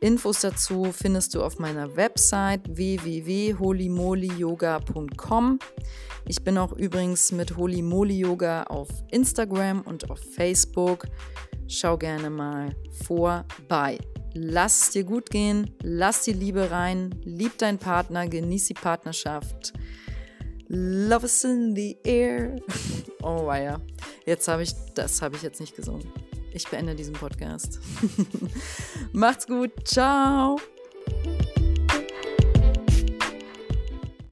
Infos 0.00 0.40
dazu 0.40 0.92
findest 0.92 1.34
du 1.34 1.42
auf 1.42 1.58
meiner 1.58 1.96
Website 1.96 2.76
www.holymolyoga.com. 2.76 5.58
Ich 6.26 6.44
bin 6.44 6.58
auch 6.58 6.72
übrigens 6.72 7.32
mit 7.32 7.56
Holymoli 7.56 8.18
Yoga 8.18 8.64
auf 8.64 8.88
Instagram 9.10 9.80
und 9.82 10.10
auf 10.10 10.18
Facebook. 10.18 11.06
Schau 11.66 11.96
gerne 11.98 12.30
mal 12.30 12.76
vorbei. 13.04 13.98
Lass 14.34 14.82
es 14.82 14.90
dir 14.90 15.04
gut 15.04 15.30
gehen, 15.30 15.70
lass 15.82 16.24
die 16.24 16.32
Liebe 16.32 16.70
rein, 16.70 17.14
lieb 17.24 17.58
deinen 17.58 17.78
Partner, 17.78 18.28
genieß 18.28 18.66
die 18.66 18.74
Partnerschaft. 18.74 19.72
Love 20.74 21.24
is 21.26 21.44
in 21.44 21.74
the 21.74 21.98
air. 22.04 22.56
Oh 23.24 23.46
weia. 23.46 23.80
Jetzt 24.26 24.48
habe 24.48 24.64
ich, 24.64 24.74
das 24.96 25.22
habe 25.22 25.36
ich 25.36 25.42
jetzt 25.42 25.60
nicht 25.60 25.76
gesungen. 25.76 26.10
Ich 26.52 26.66
beende 26.66 26.96
diesen 26.96 27.12
Podcast. 27.12 27.78
Macht's 29.12 29.46
gut. 29.46 29.70
Ciao. 29.86 30.58